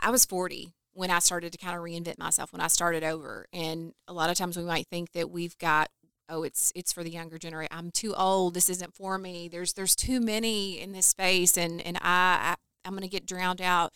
[0.01, 3.47] I was 40 when I started to kind of reinvent myself when I started over
[3.53, 5.89] and a lot of times we might think that we've got
[6.29, 7.77] oh it's it's for the younger generation.
[7.77, 8.55] I'm too old.
[8.55, 9.49] This isn't for me.
[9.49, 12.55] There's there's too many in this space and and I, I
[12.85, 13.93] I'm going to get drowned out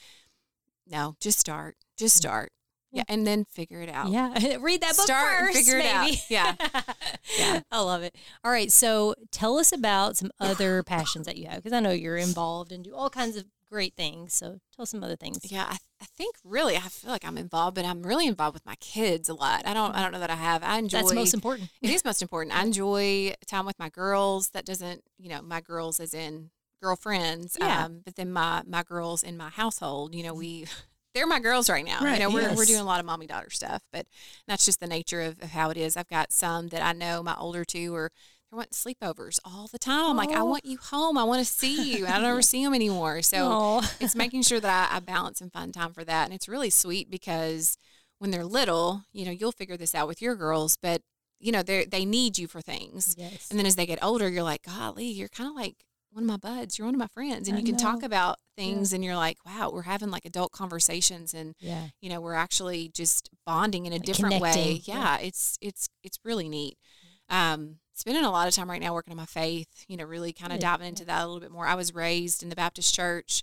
[0.90, 1.76] no, just start.
[1.96, 2.18] Just mm.
[2.18, 2.52] start.
[2.92, 4.10] Yeah, and then figure it out.
[4.10, 5.58] Yeah, read that book Start first.
[5.58, 6.10] figure it out.
[6.28, 6.54] Yeah,
[7.38, 8.16] yeah, I love it.
[8.42, 11.92] All right, so tell us about some other passions that you have because I know
[11.92, 14.34] you're involved and do all kinds of great things.
[14.34, 15.38] So tell us some other things.
[15.44, 18.66] Yeah, I, I think really I feel like I'm involved, but I'm really involved with
[18.66, 19.62] my kids a lot.
[19.66, 20.64] I don't I don't know that I have.
[20.64, 20.98] I enjoy.
[20.98, 21.70] That's most important.
[21.80, 22.58] It is most important.
[22.58, 24.48] I enjoy time with my girls.
[24.48, 27.56] That doesn't you know my girls as in girlfriends.
[27.60, 27.84] Yeah.
[27.84, 30.66] Um, but then my my girls in my household, you know, we
[31.14, 32.00] they're my girls right now.
[32.02, 32.56] Right, you know, we're, yes.
[32.56, 34.06] we're doing a lot of mommy daughter stuff, but
[34.46, 35.96] that's just the nature of, of, how it is.
[35.96, 38.10] I've got some that I know my older two are
[38.50, 40.10] they're wanting sleepovers all the time.
[40.10, 41.16] I'm like, I want you home.
[41.16, 42.06] I want to see you.
[42.06, 43.22] I don't ever see them anymore.
[43.22, 46.24] So it's making sure that I, I balance and find time for that.
[46.24, 47.76] And it's really sweet because
[48.18, 51.02] when they're little, you know, you'll figure this out with your girls, but
[51.38, 53.14] you know, they they need you for things.
[53.18, 53.48] Yes.
[53.50, 55.76] And then as they get older, you're like, golly, you're kind of like
[56.12, 56.78] one of my buds.
[56.78, 57.82] You're one of my friends, and I you can know.
[57.82, 58.96] talk about things, yeah.
[58.96, 61.88] and you're like, wow, we're having like adult conversations, and yeah.
[62.00, 64.64] you know, we're actually just bonding in a like different connecting.
[64.64, 64.82] way.
[64.84, 66.76] Yeah, yeah, it's it's it's really neat.
[67.28, 69.84] Um, spending a lot of time right now working on my faith.
[69.88, 71.66] You know, really kind of diving into that a little bit more.
[71.66, 73.42] I was raised in the Baptist church.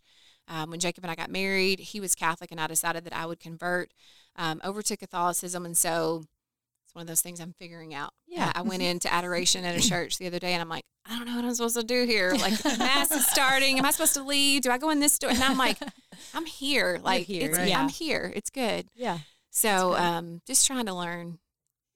[0.50, 3.26] Um, when Jacob and I got married, he was Catholic, and I decided that I
[3.26, 3.92] would convert
[4.38, 6.24] um, over to Catholicism, and so
[6.98, 8.10] one of those things I'm figuring out.
[8.26, 8.52] Yeah.
[8.56, 11.28] I went into adoration at a church the other day and I'm like, I don't
[11.28, 12.34] know what I'm supposed to do here.
[12.34, 13.78] Like mass is starting.
[13.78, 14.64] Am I supposed to leave?
[14.64, 15.30] Do I go in this door?
[15.30, 15.78] And I'm like,
[16.34, 17.00] I'm here.
[17.02, 17.78] Like here, right?
[17.78, 18.34] I'm here.
[18.36, 18.88] It's good.
[18.96, 19.20] Yeah.
[19.52, 21.38] So um just trying to learn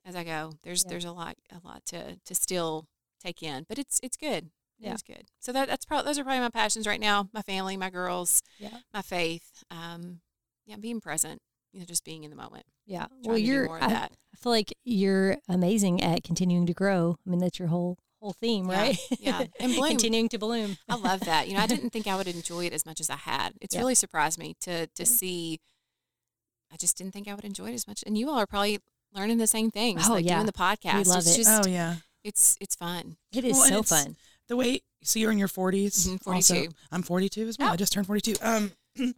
[0.06, 0.54] as I go.
[0.62, 0.92] There's yeah.
[0.92, 2.86] there's a lot a lot to to still
[3.20, 3.66] take in.
[3.68, 4.52] But it's it's good.
[4.80, 4.94] Yeah.
[4.94, 5.24] It's good.
[5.40, 7.28] So that that's probably those are probably my passions right now.
[7.34, 8.78] My family, my girls, yeah.
[8.94, 9.64] my faith.
[9.72, 10.22] Um
[10.68, 11.42] yeah, being present
[11.72, 12.66] you know, just being in the moment.
[12.86, 13.08] Yeah.
[13.24, 14.08] Well, you're, I, I,
[14.38, 17.18] feel like you're amazing at continuing to grow.
[17.26, 18.98] I mean, that's your whole, whole theme, right?
[19.20, 19.40] Yeah.
[19.40, 19.46] yeah.
[19.60, 19.90] And bloom.
[19.90, 20.78] continuing to bloom.
[20.90, 21.48] I love that.
[21.48, 23.54] You know, I didn't think I would enjoy it as much as I had.
[23.62, 23.82] It's yeah.
[23.82, 25.06] really surprised me to, to yeah.
[25.06, 25.60] see,
[26.72, 28.04] I just didn't think I would enjoy it as much.
[28.06, 28.80] And you all are probably
[29.14, 30.04] learning the same things.
[30.08, 30.36] Oh, like yeah.
[30.36, 30.96] doing the podcast.
[30.96, 31.44] We love it's it.
[31.44, 31.96] Just, oh, yeah.
[32.24, 33.18] It's, it's fun.
[33.34, 34.16] It is well, so fun.
[34.48, 36.08] The way, so you're in your 40s.
[36.08, 36.54] Mm-hmm, 42.
[36.56, 37.70] Also, I'm 42 as well.
[37.70, 37.74] Oh.
[37.74, 38.36] I just turned 42.
[38.42, 39.14] Um, you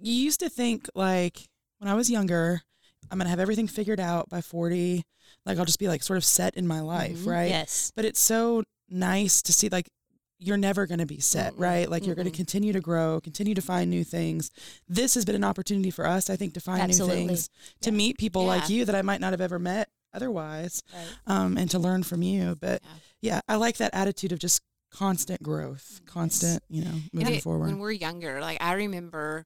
[0.00, 1.48] used to think like,
[1.84, 2.62] when I was younger,
[3.10, 5.04] I'm going to have everything figured out by 40.
[5.44, 7.28] Like I'll just be like sort of set in my life, mm-hmm.
[7.28, 7.50] right?
[7.50, 7.92] Yes.
[7.94, 9.90] But it's so nice to see like
[10.38, 11.90] you're never going to be set, mm right?
[11.90, 14.50] Like mm you're going to continue to grow, continue to find new things.
[14.88, 17.20] This has been an opportunity for us, I think, to find Absolutely.
[17.20, 17.50] new things,
[17.82, 18.48] to meet people yeah.
[18.48, 21.06] like you that I might not have ever met otherwise, right.
[21.26, 22.56] um, and to learn from you.
[22.58, 22.80] But
[23.20, 23.34] yeah.
[23.34, 27.66] yeah, I like that attitude of just constant growth, constant, you know, moving it, forward.
[27.66, 29.44] When we're younger, like I remember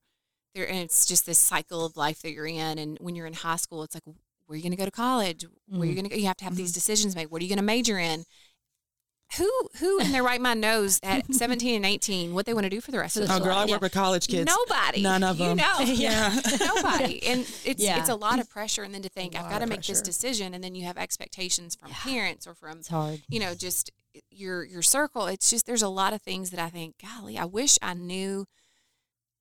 [0.55, 2.79] there, and it's just this cycle of life that you're in.
[2.79, 4.91] And when you're in high school, it's like, where are you going to go to
[4.91, 5.45] college?
[5.67, 6.01] Where are you mm-hmm.
[6.01, 6.17] going to go?
[6.17, 6.59] You have to have mm-hmm.
[6.59, 7.31] these decisions made.
[7.31, 8.25] What are you going to major in?
[9.37, 12.71] Who who in their right mind knows at 17 and 18 what they want to
[12.71, 13.43] do for the rest of their life?
[13.43, 13.79] Oh, girl, I work yeah.
[13.79, 14.47] with college kids.
[14.47, 15.03] Nobody.
[15.03, 15.51] None of them.
[15.51, 15.81] You know.
[15.81, 16.41] yeah.
[16.61, 17.23] Nobody.
[17.27, 18.01] And it's yeah.
[18.01, 18.85] it's a lot of pressure.
[18.85, 19.93] And then to think, I've got to make pressure.
[19.93, 20.55] this decision.
[20.55, 21.97] And then you have expectations from yeah.
[22.05, 23.21] parents or from, it's hard.
[23.29, 23.91] you know, just
[24.31, 25.27] your your circle.
[25.27, 28.47] It's just, there's a lot of things that I think, golly, I wish I knew–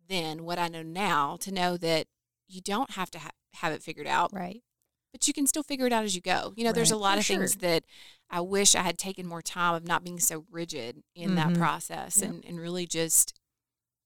[0.08, 2.08] then what I know now to know that
[2.48, 4.32] you don't have to ha- have it figured out.
[4.34, 4.64] Right.
[5.12, 6.54] But you can still figure it out as you go.
[6.56, 6.76] You know, right.
[6.76, 7.38] there's a lot For of sure.
[7.38, 7.84] things that
[8.30, 11.54] I wish I had taken more time of not being so rigid in mm-hmm.
[11.54, 12.30] that process yep.
[12.30, 13.40] and, and really just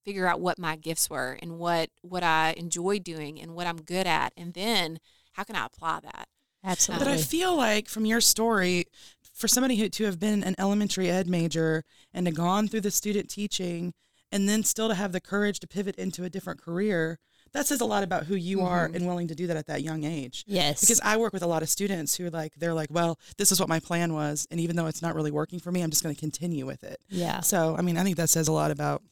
[0.05, 3.77] figure out what my gifts were and what what I enjoy doing and what I'm
[3.77, 4.99] good at and then
[5.33, 6.27] how can I apply that?
[6.63, 7.05] Absolutely.
[7.05, 8.85] But I feel like from your story,
[9.33, 11.83] for somebody who to have been an elementary ed major
[12.13, 13.93] and to gone through the student teaching
[14.31, 17.19] and then still to have the courage to pivot into a different career
[17.53, 18.67] that says a lot about who you mm-hmm.
[18.67, 20.43] are and willing to do that at that young age.
[20.47, 20.81] Yes.
[20.81, 23.51] Because I work with a lot of students who are like they're like, well, this
[23.51, 25.89] is what my plan was, and even though it's not really working for me, I'm
[25.89, 26.99] just going to continue with it.
[27.09, 27.41] Yeah.
[27.41, 29.03] So I mean, I think that says a lot about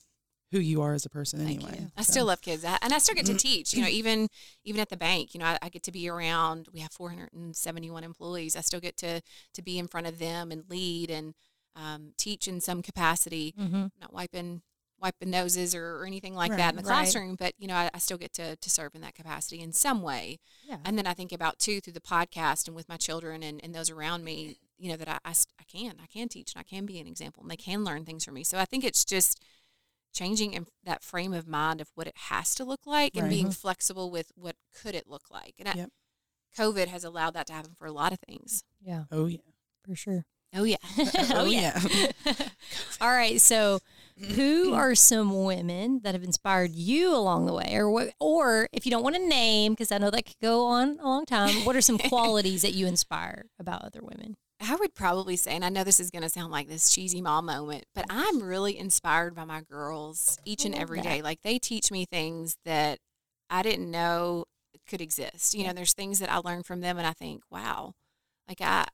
[0.51, 1.88] who you are as a person anyway.
[1.95, 2.11] I so.
[2.11, 3.74] still love kids, and I still get to teach.
[3.74, 4.30] You know, even
[4.63, 6.70] even at the bank, you know, I, I, get to be around.
[6.74, 8.55] We have 471 employees.
[8.55, 9.22] I still get to
[9.53, 11.36] to be in front of them and lead and
[11.76, 13.53] um, teach in some capacity.
[13.59, 13.88] Mm-hmm.
[14.01, 14.61] Not wiping
[15.02, 17.39] wiping noses or, or anything like right, that in the classroom, right.
[17.39, 20.02] but you know, I, I, still get to to serve in that capacity in some
[20.02, 20.39] way.
[20.68, 20.78] Yeah.
[20.86, 23.74] And then I think about too through the podcast and with my children and, and
[23.74, 26.64] those around me, you know, that I, I, I can I can teach and I
[26.64, 28.43] can be an example and they can learn things from me.
[28.43, 29.41] So I think it's just
[30.14, 33.52] changing in that frame of mind of what it has to look like and being
[33.52, 35.56] flexible with what could it look like.
[35.60, 35.89] And yep.
[36.58, 38.64] I, COVID has allowed that to happen for a lot of things.
[38.82, 39.04] Yeah.
[39.12, 39.38] Oh yeah.
[39.86, 40.26] For sure.
[40.54, 40.78] Oh yeah.
[40.97, 41.80] Oh, oh yeah.
[43.02, 43.39] All right.
[43.39, 43.80] So,
[44.20, 44.74] who mm-hmm.
[44.74, 48.91] are some women that have inspired you along the way, or what, or if you
[48.91, 51.65] don't want to name, because I know that could go on a long time.
[51.65, 54.38] What are some qualities that you inspire about other women?
[54.61, 57.22] I would probably say, and I know this is going to sound like this cheesy
[57.22, 61.22] mom moment, but I'm really inspired by my girls each and every day.
[61.22, 62.99] Like they teach me things that
[63.49, 64.45] I didn't know
[64.88, 65.55] could exist.
[65.55, 67.93] You know, there's things that I learn from them, and I think, wow,
[68.47, 68.86] like I,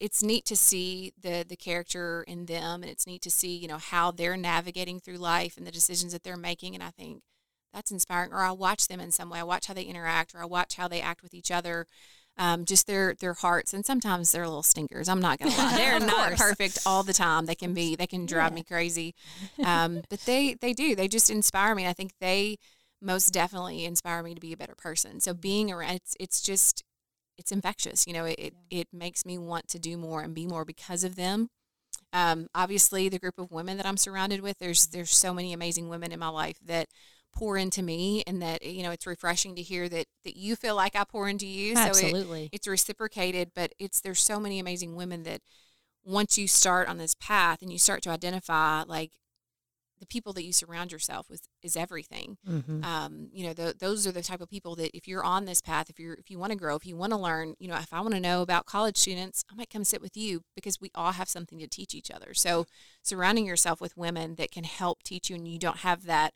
[0.00, 3.68] it's neat to see the the character in them, and it's neat to see you
[3.68, 7.22] know how they're navigating through life and the decisions that they're making, and I think
[7.72, 8.32] that's inspiring.
[8.32, 9.40] Or I watch them in some way.
[9.40, 11.86] I watch how they interact, or I watch how they act with each other
[12.38, 16.00] um, just their their hearts and sometimes they're little stinkers i'm not gonna lie they're
[16.00, 18.56] not perfect all the time they can be they can drive yeah.
[18.56, 19.14] me crazy
[19.64, 22.58] um, but they they do they just inspire me i think they
[23.00, 26.84] most definitely inspire me to be a better person so being around it's it's just
[27.38, 28.80] it's infectious you know it, yeah.
[28.80, 31.48] it makes me want to do more and be more because of them.
[32.12, 35.88] Um, obviously the group of women that i'm surrounded with there's there's so many amazing
[35.88, 36.86] women in my life that
[37.36, 40.74] pour into me and that you know it's refreshing to hear that that you feel
[40.74, 41.74] like I pour into you.
[41.76, 45.42] Absolutely so it, it's reciprocated but it's there's so many amazing women that
[46.04, 49.12] once you start on this path and you start to identify like
[50.06, 52.38] the people that you surround yourself with is everything.
[52.48, 52.84] Mm-hmm.
[52.84, 55.60] Um, you know, the, those are the type of people that if you're on this
[55.60, 57.76] path, if you're if you want to grow, if you want to learn, you know,
[57.76, 60.80] if I want to know about college students, I might come sit with you because
[60.80, 62.34] we all have something to teach each other.
[62.34, 62.66] So
[63.02, 66.34] surrounding yourself with women that can help teach you, and you don't have that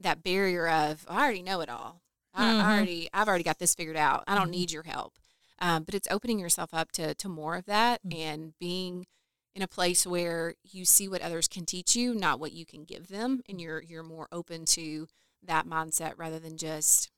[0.00, 2.02] that barrier of I already know it all.
[2.34, 2.66] I, mm-hmm.
[2.66, 4.24] I already I've already got this figured out.
[4.26, 4.52] I don't mm-hmm.
[4.52, 5.14] need your help.
[5.60, 8.20] Um, but it's opening yourself up to to more of that mm-hmm.
[8.20, 9.06] and being
[9.54, 12.84] in a place where you see what others can teach you, not what you can
[12.84, 15.08] give them, and you're you're more open to
[15.42, 17.10] that mindset rather than just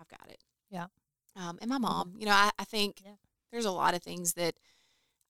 [0.00, 0.38] I've got it.
[0.70, 0.86] Yeah.
[1.36, 2.20] Um, and my mom, mm-hmm.
[2.20, 3.12] you know, I, I think yeah.
[3.52, 4.54] there's a lot of things that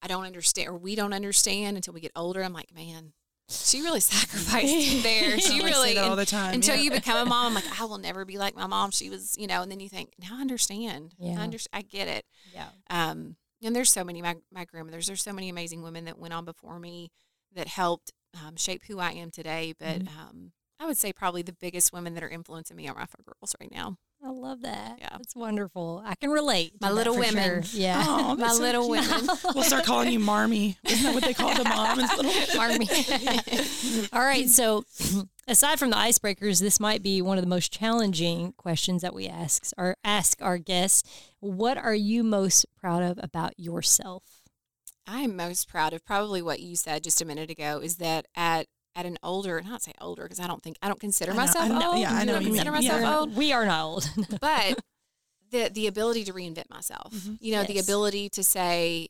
[0.02, 2.42] I don't understand or we don't understand until we get older.
[2.42, 3.12] I'm like, man,
[3.48, 5.38] she really sacrificed there.
[5.38, 6.82] She really all the time until yeah.
[6.82, 7.48] you become a mom.
[7.48, 8.90] I'm like, I will never be like my mom.
[8.90, 11.14] She was, you know, and then you think, now I understand.
[11.18, 11.38] Yeah.
[11.38, 11.70] I understand.
[11.72, 12.24] I get it.
[12.52, 12.68] Yeah.
[12.90, 15.06] Um, and there's so many my my grandmothers.
[15.06, 17.10] There's so many amazing women that went on before me
[17.54, 19.74] that helped um, shape who I am today.
[19.78, 20.20] But mm-hmm.
[20.20, 23.54] um, I would say probably the biggest women that are influencing me are my girls
[23.60, 23.96] right now.
[24.24, 24.98] I love that.
[25.00, 25.08] Yeah.
[25.12, 26.02] That's wonderful.
[26.04, 26.72] I can relate.
[26.80, 27.62] My little women.
[27.62, 27.80] Sure.
[27.80, 28.02] Yeah.
[28.16, 29.06] Oh, my so little cute.
[29.10, 29.28] women.
[29.54, 30.76] we'll start calling you Marmee.
[30.84, 31.98] Isn't that what they call the mom?
[32.56, 34.08] Marmee.
[34.12, 34.48] All right.
[34.48, 34.84] So
[35.48, 39.26] aside from the icebreakers, this might be one of the most challenging questions that we
[39.28, 41.02] ask our ask our guests.
[41.40, 44.22] What are you most proud of about yourself?
[45.06, 48.68] I'm most proud of probably what you said just a minute ago is that at
[48.96, 51.40] at an older, not say older, because I don't think I don't consider I know,
[51.40, 52.00] myself I know, old.
[52.00, 52.36] Yeah, I know.
[52.36, 53.18] I consider myself yeah.
[53.18, 53.36] old.
[53.36, 54.80] We are not old, but
[55.50, 57.12] the the ability to reinvent myself.
[57.12, 57.34] Mm-hmm.
[57.40, 57.68] You know, yes.
[57.68, 59.08] the ability to say,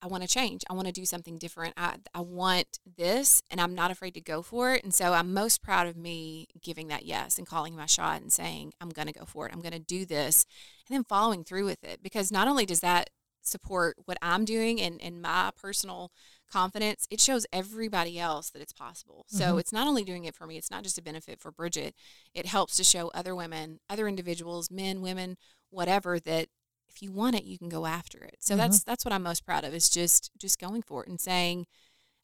[0.00, 0.62] I want to change.
[0.70, 1.74] I want to do something different.
[1.76, 4.84] I I want this, and I'm not afraid to go for it.
[4.84, 8.32] And so I'm most proud of me giving that yes and calling my shot and
[8.32, 9.52] saying I'm going to go for it.
[9.52, 10.46] I'm going to do this,
[10.88, 13.10] and then following through with it because not only does that
[13.48, 16.12] support what I'm doing and, and my personal
[16.50, 19.24] confidence, it shows everybody else that it's possible.
[19.28, 19.58] So mm-hmm.
[19.58, 21.94] it's not only doing it for me, it's not just a benefit for Bridget.
[22.34, 25.36] It helps to show other women, other individuals, men, women,
[25.70, 26.48] whatever, that
[26.88, 28.36] if you want it, you can go after it.
[28.40, 28.62] So mm-hmm.
[28.62, 31.66] that's that's what I'm most proud of is just just going for it and saying,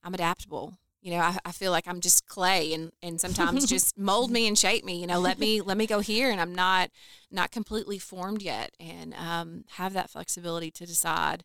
[0.03, 0.79] I'm adaptable.
[1.01, 4.49] You know, I, I feel like I'm just clay and, and sometimes just mold me
[4.49, 6.91] and shape me, you know, let me let me go here and I'm not
[7.31, 11.45] not completely formed yet and um, have that flexibility to decide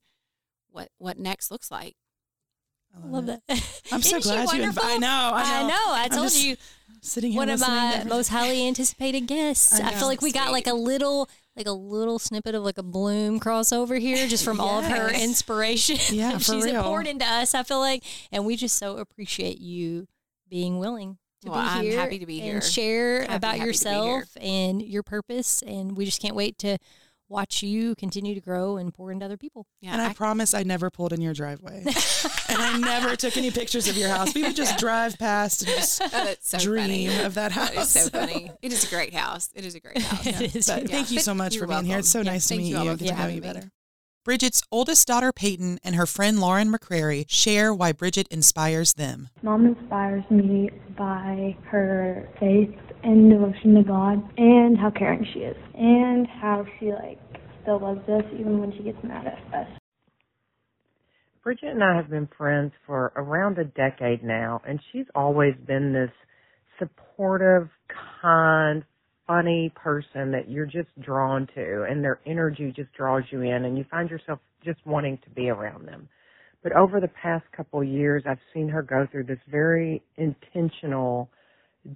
[0.72, 1.96] what what next looks like.
[2.96, 3.82] I love, love that.
[3.92, 4.64] I'm so glad you.
[4.64, 5.32] Inv- I know.
[5.34, 5.66] I know.
[5.66, 6.56] I, know, I told you.
[7.02, 9.80] Sitting here one of my most highly anticipated guests.
[9.80, 10.40] I, I, feel like we Sweet.
[10.40, 14.44] got like a little, like a little snippet of like a bloom crossover here, just
[14.44, 14.66] from yes.
[14.66, 15.98] all of her inspiration.
[16.12, 16.84] Yeah, for she's real.
[16.84, 17.56] poured into us.
[17.56, 20.08] I feel like, and we just so appreciate you
[20.50, 21.94] being willing to well, be here.
[21.94, 25.62] I'm happy to be here and share happy, about happy yourself and your purpose.
[25.62, 26.78] And we just can't wait to
[27.30, 29.68] watch you continue to grow and pour into other people.
[29.82, 31.84] Yeah, and I, I promise I never pulled in your driveway,
[32.50, 34.34] and I never took any pictures of your house.
[34.34, 37.24] We would just drive past and just oh, so dream funny.
[37.24, 37.70] of that house.
[37.70, 38.52] That is so funny.
[38.62, 39.50] It is a great house.
[39.56, 40.26] It is a great house.
[40.42, 40.68] it is.
[40.68, 41.86] But thank you so much for being welcome.
[41.86, 42.00] here.
[42.00, 42.82] It's so nice to meet you.
[42.82, 42.98] you.
[42.98, 43.72] Get to know you better.
[44.26, 49.30] Bridget's oldest daughter, Peyton, and her friend Lauren McCrary share why Bridget inspires them.
[49.42, 55.58] Mom inspires me by her faith and devotion to God and how caring she is
[55.74, 57.20] and how she like
[57.62, 59.68] still loves us even when she gets mad at us.
[61.44, 65.94] Bridget and I have been friends for around a decade now and she's always been
[65.94, 66.12] this
[66.78, 67.70] supportive,
[68.22, 68.84] kind,
[69.28, 73.78] funny person that you're just drawn to and their energy just draws you in and
[73.78, 76.10] you find yourself just wanting to be around them.
[76.62, 81.30] But over the past couple years, I've seen her go through this very intentional,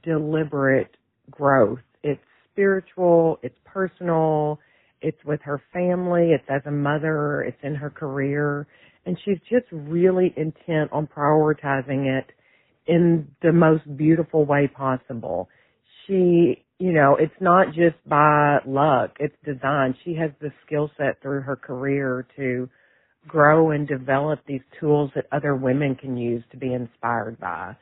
[0.04, 0.96] deliberate
[1.30, 1.80] growth.
[2.04, 2.22] It's
[2.52, 4.60] spiritual, it's personal,
[5.02, 8.68] it's with her family, it's as a mother, it's in her career,
[9.06, 12.32] and she's just really intent on prioritizing it
[12.88, 15.50] in the most beautiful way possible.
[16.08, 19.96] She you know, it's not just by luck, it's design.
[20.04, 22.68] She has the skill set through her career to
[23.26, 27.76] grow and develop these tools that other women can use to be inspired by.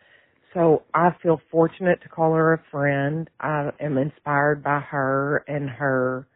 [0.54, 3.30] So I feel fortunate to call her a friend.
[3.40, 6.28] I am inspired by her and her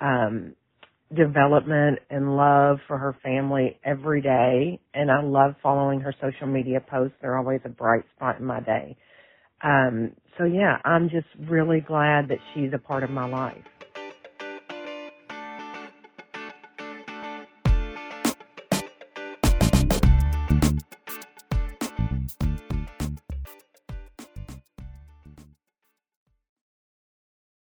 [0.00, 0.54] um
[1.16, 6.80] development and love for her family every day and I love following her social media
[6.80, 7.16] posts.
[7.22, 8.96] They're always a bright spot in my day.
[9.62, 13.64] Um, so yeah, I'm just really glad that she's a part of my life.